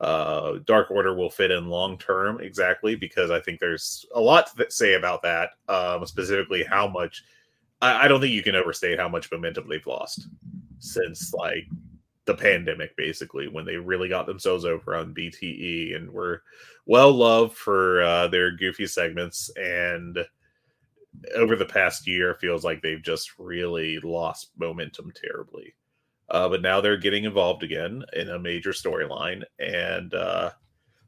[0.00, 4.46] uh, Dark Order will fit in long term exactly because I think there's a lot
[4.56, 5.50] to say about that.
[5.68, 7.22] Um, specifically, how much
[7.82, 10.28] I, I don't think you can overstate how much momentum they've lost
[10.78, 11.66] since like
[12.24, 16.42] the pandemic, basically, when they really got themselves over on BTE and were
[16.86, 19.50] well loved for uh, their goofy segments.
[19.56, 20.18] And
[21.34, 25.74] over the past year, feels like they've just really lost momentum terribly.
[26.30, 30.50] Uh, but now they're getting involved again in a major storyline, and uh,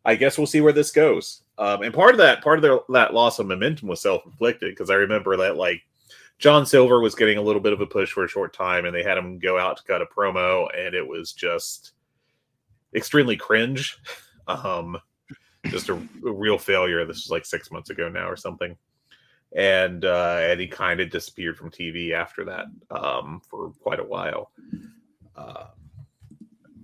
[0.04, 1.42] I guess we'll see where this goes.
[1.58, 4.70] Um, and part of that, part of their, that loss of momentum was self inflicted
[4.70, 5.82] because I remember that like
[6.38, 8.94] John Silver was getting a little bit of a push for a short time, and
[8.94, 11.92] they had him go out to cut a promo, and it was just
[12.94, 13.98] extremely cringe.
[14.48, 14.98] Um,
[15.66, 17.06] just a, a real failure.
[17.06, 18.76] This was like six months ago now or something
[19.54, 24.04] and uh, and he kind of disappeared from TV after that um, for quite a
[24.04, 24.50] while.
[25.36, 25.66] Uh,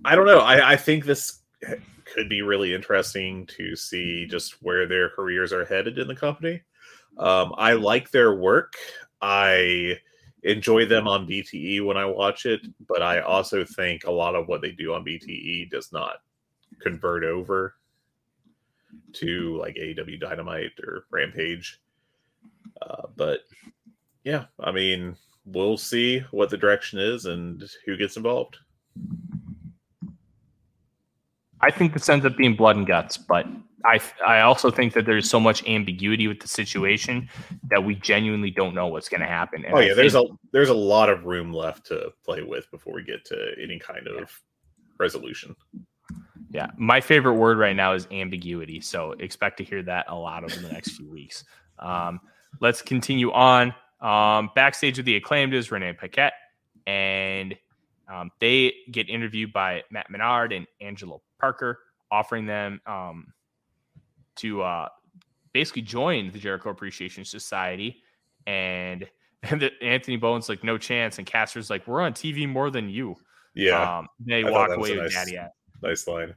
[0.05, 0.39] I don't know.
[0.39, 1.41] I, I think this
[2.05, 6.61] could be really interesting to see just where their careers are headed in the company.
[7.17, 8.73] Um, I like their work.
[9.21, 9.97] I
[10.43, 14.47] enjoy them on BTE when I watch it, but I also think a lot of
[14.47, 16.17] what they do on BTE does not
[16.79, 17.75] convert over
[19.13, 21.81] to like AEW Dynamite or Rampage.
[22.81, 23.41] Uh, but
[24.23, 25.17] yeah, I mean,
[25.53, 28.57] we'll see what the direction is and who gets involved.
[31.61, 33.45] I think this ends up being blood and guts, but
[33.85, 37.29] I I also think that there's so much ambiguity with the situation
[37.69, 39.65] that we genuinely don't know what's going to happen.
[39.65, 42.93] And oh yeah, there's a there's a lot of room left to play with before
[42.93, 44.25] we get to any kind of yeah.
[44.97, 45.55] resolution.
[46.51, 48.81] Yeah, my favorite word right now is ambiguity.
[48.81, 51.43] So expect to hear that a lot over the next few weeks.
[51.77, 52.19] Um,
[52.59, 53.73] let's continue on.
[54.01, 56.33] Um, backstage with the acclaimed is Renee Paquette,
[56.87, 57.55] and
[58.11, 61.79] um, they get interviewed by Matt Menard and Angelo Parker,
[62.11, 63.33] offering them um,
[64.37, 64.89] to uh,
[65.53, 68.01] basically join the Jericho Appreciation Society.
[68.47, 69.07] And,
[69.43, 71.17] and the, Anthony Bowen's like, no chance.
[71.17, 73.15] And Caster's like, we're on TV more than you.
[73.53, 73.99] Yeah.
[73.99, 75.39] Um, they I walk away with nice, Daddy.
[75.81, 76.35] Nice line.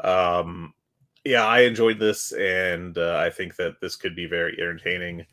[0.00, 0.74] Um,
[1.24, 5.26] yeah, I enjoyed this, and uh, I think that this could be very entertaining.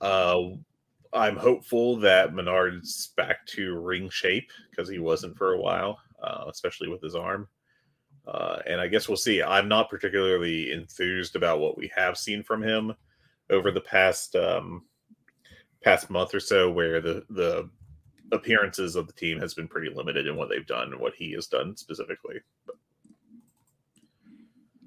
[0.00, 0.40] Uh,
[1.12, 6.44] I'm hopeful that Menard's back to ring shape because he wasn't for a while, uh,
[6.48, 7.48] especially with his arm.
[8.26, 9.42] Uh, and I guess we'll see.
[9.42, 12.94] I'm not particularly enthused about what we have seen from him
[13.50, 14.84] over the past um,
[15.82, 17.68] past month or so, where the the
[18.32, 21.32] appearances of the team has been pretty limited in what they've done and what he
[21.32, 22.36] has done specifically.
[22.66, 22.76] But.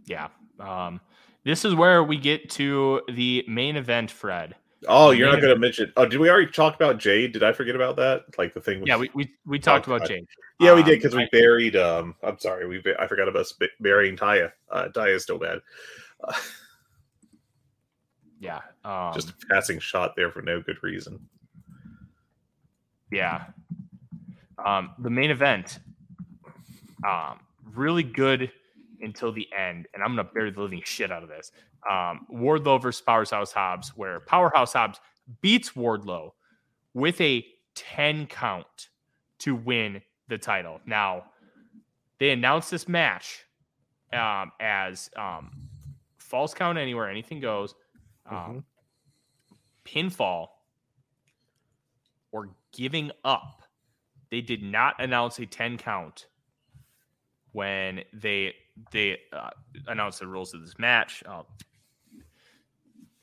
[0.05, 1.01] Yeah, um,
[1.43, 4.55] this is where we get to the main event, Fred.
[4.88, 5.91] Oh, you're not going to mention.
[5.97, 7.34] Oh, did we already talk about Jade?
[7.34, 8.25] Did I forget about that?
[8.38, 8.79] Like the thing.
[8.79, 10.27] With, yeah, we we, we talked about Jade.
[10.59, 11.75] Yeah, um, we did because we buried.
[11.75, 14.51] Um, I'm sorry, we I forgot about burying Taya.
[14.69, 15.59] Uh, Taya is still bad.
[16.23, 16.34] Uh,
[18.39, 21.19] yeah, um, just a passing shot there for no good reason.
[23.11, 23.45] Yeah,
[24.63, 25.79] um, the main event,
[27.07, 27.39] um,
[27.73, 28.51] really good
[29.04, 31.51] until the end, and I'm gonna bury the living shit out of this
[31.89, 34.99] um, Wardlow versus Powerhouse Hobbs, where Powerhouse Hobbs
[35.41, 36.32] beats Wardlow
[36.93, 37.45] with a
[37.76, 38.89] 10 count
[39.39, 40.80] to win the title.
[40.86, 41.26] Now,
[42.20, 43.43] they announced this match
[44.14, 45.51] um, as um,
[46.18, 47.76] false count anywhere, anything goes,
[48.30, 50.08] um, mm-hmm.
[50.08, 50.47] pinfall,
[52.32, 53.62] or giving up.
[54.30, 56.28] They did not announce a 10 count
[57.51, 58.56] when they
[58.91, 59.49] they uh,
[59.88, 61.24] announced the rules of this match.
[61.26, 61.43] Uh,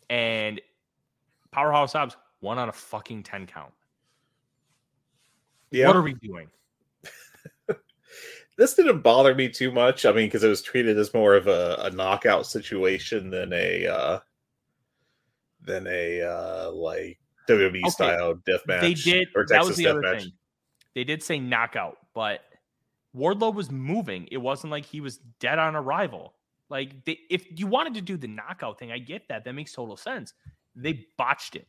[0.09, 0.61] and
[1.51, 3.73] Powerhouse Hobbs won on a fucking 10 count.
[5.71, 5.87] Yeah.
[5.87, 6.49] What are we doing?
[8.57, 10.05] this didn't bother me too much.
[10.05, 13.87] I mean, because it was treated as more of a, a knockout situation than a
[13.87, 14.19] uh
[15.63, 17.91] than a uh like WWE okay.
[17.91, 18.83] style death match.
[18.83, 20.23] They did or Texas that was the other match.
[20.23, 20.33] thing.
[20.95, 22.41] They did say knockout, but
[23.17, 24.29] Wardlow was moving.
[24.31, 26.35] It wasn't like he was dead on arrival.
[26.69, 29.45] Like, they, if you wanted to do the knockout thing, I get that.
[29.45, 30.35] That makes total sense.
[30.77, 31.67] They botched it.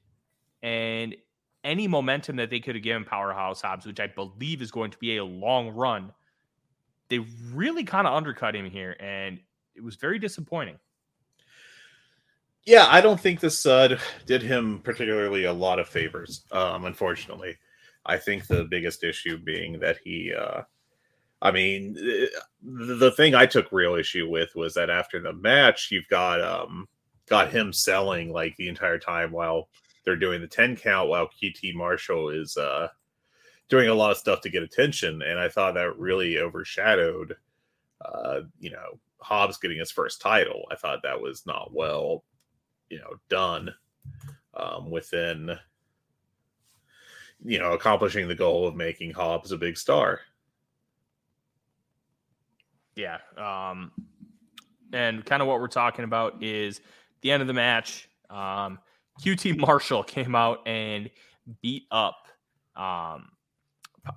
[0.61, 1.15] And
[1.63, 4.97] any momentum that they could have given Powerhouse Hobbs, which I believe is going to
[4.99, 6.11] be a long run,
[7.09, 7.19] they
[7.51, 8.95] really kind of undercut him here.
[8.99, 9.39] And
[9.75, 10.77] it was very disappointing.
[12.65, 17.57] Yeah, I don't think this uh, did him particularly a lot of favors, um, unfortunately.
[18.05, 20.61] I think the biggest issue being that he uh,
[21.41, 21.95] I mean,
[22.61, 26.87] the thing I took real issue with was that after the match, you've got um
[27.27, 29.69] got him selling like the entire time while
[30.03, 32.89] they're doing the 10 count while QT Marshall is uh
[33.69, 35.21] doing a lot of stuff to get attention.
[35.21, 37.35] And I thought that really overshadowed
[38.03, 40.63] uh, you know, Hobbs getting his first title.
[40.71, 42.23] I thought that was not well,
[42.89, 43.73] you know, done
[44.53, 45.57] um within
[47.43, 50.19] you know, accomplishing the goal of making Hobbs a big star.
[52.95, 53.17] Yeah.
[53.37, 53.91] Um,
[54.93, 56.81] and kind of what we're talking about is
[57.21, 58.09] the end of the match.
[58.29, 58.79] Um,
[59.21, 61.09] QT Marshall came out and
[61.61, 62.27] beat up
[62.75, 63.29] um,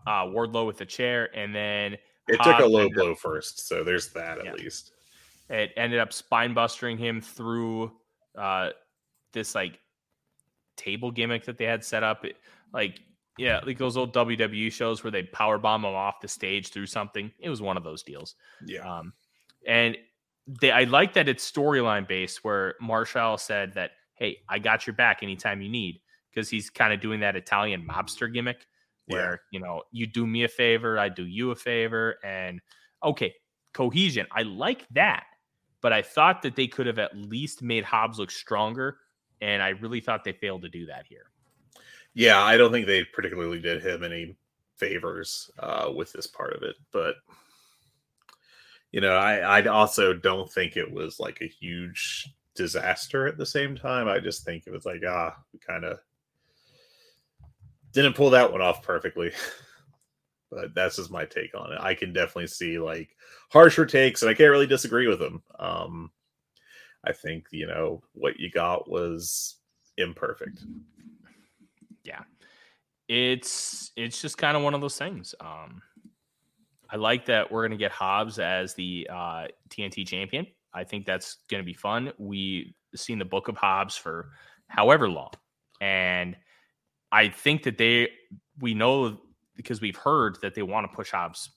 [0.07, 1.97] uh, Wardlow with a chair, and then
[2.29, 4.53] it took a low blow up, first, so there's that at yeah.
[4.55, 4.93] least.
[5.51, 7.93] It ended up spine bustering him through
[8.37, 8.71] uh,
[9.33, 9.79] this like
[10.77, 12.25] table gimmick that they had set up.
[12.25, 12.37] It,
[12.73, 13.01] like
[13.37, 16.87] yeah, like those old WWE shows where they power bomb them off the stage through
[16.87, 17.33] something.
[17.41, 18.37] It was one of those deals.
[18.65, 18.89] Yeah.
[18.89, 19.13] Um,
[19.67, 19.97] and
[20.47, 24.95] they, I like that it's storyline based, where Marshall said that, "Hey, I got your
[24.95, 28.67] back anytime you need," because he's kind of doing that Italian mobster gimmick,
[29.07, 29.59] where yeah.
[29.59, 32.61] you know you do me a favor, I do you a favor, and
[33.03, 33.35] okay,
[33.73, 34.27] cohesion.
[34.31, 35.25] I like that,
[35.81, 38.99] but I thought that they could have at least made Hobbs look stronger,
[39.41, 41.31] and I really thought they failed to do that here.
[42.15, 44.37] Yeah, I don't think they particularly did him any
[44.77, 47.17] favors uh, with this part of it, but
[48.93, 53.47] you know, I I also don't think it was like a huge disaster at the
[53.47, 54.09] same time.
[54.09, 55.99] I just think it was like ah, we kind of
[57.93, 59.33] didn't pull that one off perfectly.
[60.55, 61.79] but that's just my take on it.
[61.81, 63.17] I can definitely see like
[63.51, 65.43] harsher takes, and I can't really disagree with them.
[65.59, 66.11] Um,
[67.05, 69.57] I think you know what you got was
[69.97, 70.65] imperfect.
[72.05, 72.21] Yeah,
[73.09, 75.35] it's it's just kind of one of those things.
[75.41, 75.83] Um,
[76.91, 80.47] I like that we're gonna get Hobbs as the uh, TNT champion.
[80.73, 82.13] I think that's gonna be fun.
[82.19, 84.31] We've seen the book of Hobbs for
[84.69, 85.33] however long,
[85.81, 86.37] and
[87.11, 88.11] I think that they
[88.61, 89.21] we know
[89.57, 91.51] because we've heard that they want to push Hobbs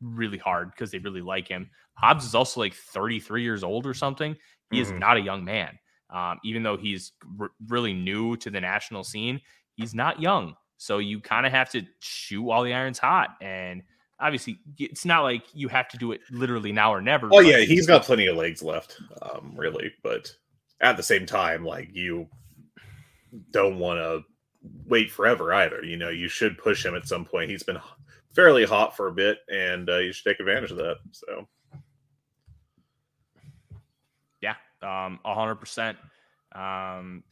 [0.00, 1.70] really hard because they really like him.
[1.94, 4.36] Hobbs is also like 33 years old or something.
[4.70, 4.94] He mm-hmm.
[4.94, 5.78] is not a young man.
[6.10, 9.40] Um, even though he's r- really new to the national scene,
[9.78, 10.54] he's not young.
[10.76, 13.30] So you kind of have to shoot while the irons hot.
[13.40, 13.82] And
[14.20, 17.30] obviously, it's not like you have to do it literally now or never.
[17.32, 19.92] Oh, yeah, he's got plenty of legs left, um, really.
[20.02, 20.30] But
[20.80, 22.28] at the same time, like you
[23.50, 24.22] don't want to
[24.86, 25.82] wait forever either.
[25.82, 27.50] You know, you should push him at some point.
[27.50, 27.78] He's been
[28.34, 30.96] fairly hot for a bit, and uh, you should take advantage of that.
[31.12, 31.48] So,
[34.40, 35.98] yeah, um, hundred percent.
[36.52, 37.22] Um,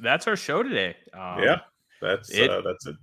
[0.00, 0.96] that's our show today.
[1.14, 1.60] Um, yeah,
[2.02, 2.96] that's it, uh, that's it.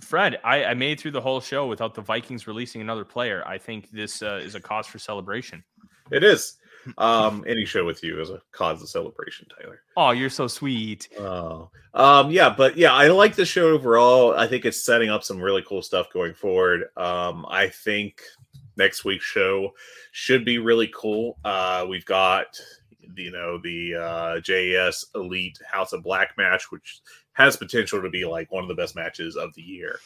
[0.00, 3.42] Fred, I, I made through the whole show without the Vikings releasing another player.
[3.46, 5.64] I think this uh, is a cause for celebration.
[6.12, 6.58] It is.
[6.98, 9.80] Um, any show with you is a cause of celebration, Tyler.
[9.96, 11.08] Oh, you're so sweet.
[11.18, 14.34] Oh, um, yeah, but yeah, I like the show overall.
[14.36, 16.84] I think it's setting up some really cool stuff going forward.
[16.96, 18.22] Um, I think
[18.76, 19.72] next week's show
[20.12, 21.38] should be really cool.
[21.44, 22.60] Uh, we've got
[23.16, 27.00] you know the uh, JAS Elite House of Black match, which
[27.36, 29.98] has potential to be like one of the best matches of the year,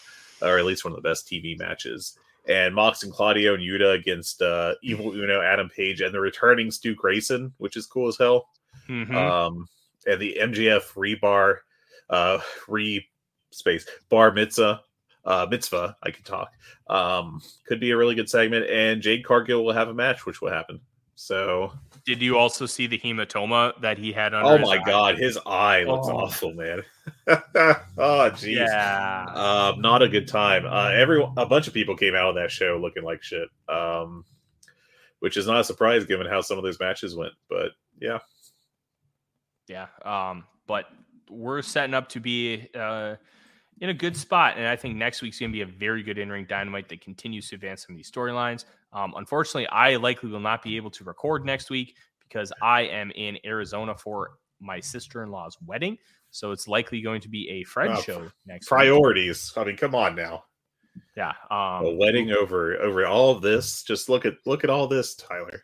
[0.42, 2.18] or at least one of the best TV matches
[2.48, 6.70] and Mox and Claudio and Yuta against uh, Evil Uno, Adam Page, and the returning
[6.70, 8.48] Stu Grayson, which is cool as hell.
[8.88, 9.14] Mm-hmm.
[9.14, 9.68] Um,
[10.06, 11.58] and the MJF rebar,
[12.08, 13.06] uh, re
[13.50, 14.80] space bar mitzvah,
[15.24, 15.96] uh, mitzvah.
[16.02, 16.52] I can talk.
[16.88, 20.40] Um, could be a really good segment, and Jade Cargill will have a match, which
[20.40, 20.80] will happen.
[21.14, 21.72] So,
[22.06, 24.44] did you also see the hematoma that he had on?
[24.44, 24.82] Oh my eye?
[24.86, 26.16] god, his eye looks oh.
[26.16, 26.82] awful, man.
[27.28, 30.64] oh jeez, yeah, um, not a good time.
[30.66, 34.24] Uh, every a bunch of people came out of that show looking like shit, um,
[35.20, 37.32] which is not a surprise given how some of those matches went.
[37.48, 38.18] But yeah,
[39.68, 39.86] yeah.
[40.04, 40.86] Um, but
[41.28, 43.16] we're setting up to be uh,
[43.80, 46.18] in a good spot, and I think next week's going to be a very good
[46.18, 48.64] in ring dynamite that continues to advance some of these storylines.
[48.92, 53.10] Um, unfortunately, I likely will not be able to record next week because I am
[53.12, 55.98] in Arizona for my sister in law's wedding.
[56.30, 58.68] So it's likely going to be a Fred uh, show next.
[58.68, 59.52] Priorities.
[59.54, 59.62] Week.
[59.62, 60.44] I mean, come on now.
[61.16, 61.32] Yeah.
[61.50, 63.82] Um, a wedding over over all of this.
[63.82, 65.62] Just look at look at all this, Tyler.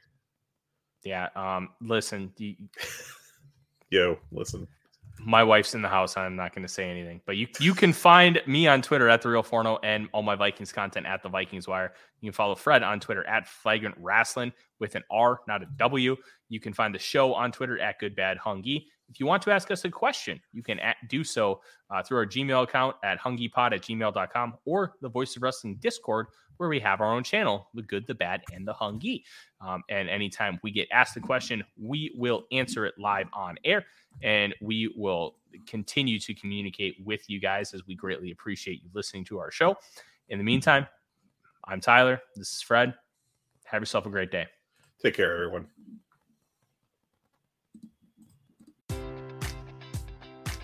[1.04, 1.28] Yeah.
[1.34, 1.70] Um.
[1.80, 2.32] Listen.
[2.36, 2.54] You,
[3.90, 4.66] Yo, listen
[5.26, 6.16] my wife's in the house.
[6.16, 9.22] I'm not going to say anything, but you you can find me on Twitter at
[9.22, 11.92] the Real Forno and all my Vikings content at the Vikings Wire.
[12.20, 16.16] You can follow Fred on Twitter at Flagrant Wrestling with an R, not a W.
[16.48, 18.86] You can find the show on Twitter at Good Bad Hungy.
[19.08, 21.60] If you want to ask us a question, you can at, do so
[21.90, 26.26] uh, through our Gmail account at hungypod at gmail.com or the Voice of Wrestling Discord,
[26.56, 29.22] where we have our own channel, The Good, the Bad, and the Hungy.
[29.60, 33.84] Um, and anytime we get asked a question, we will answer it live on air
[34.22, 35.36] and we will
[35.66, 39.76] continue to communicate with you guys as we greatly appreciate you listening to our show.
[40.28, 40.86] In the meantime,
[41.68, 42.20] I'm Tyler.
[42.36, 42.94] This is Fred.
[43.64, 44.46] Have yourself a great day.
[45.02, 45.66] Take care, everyone.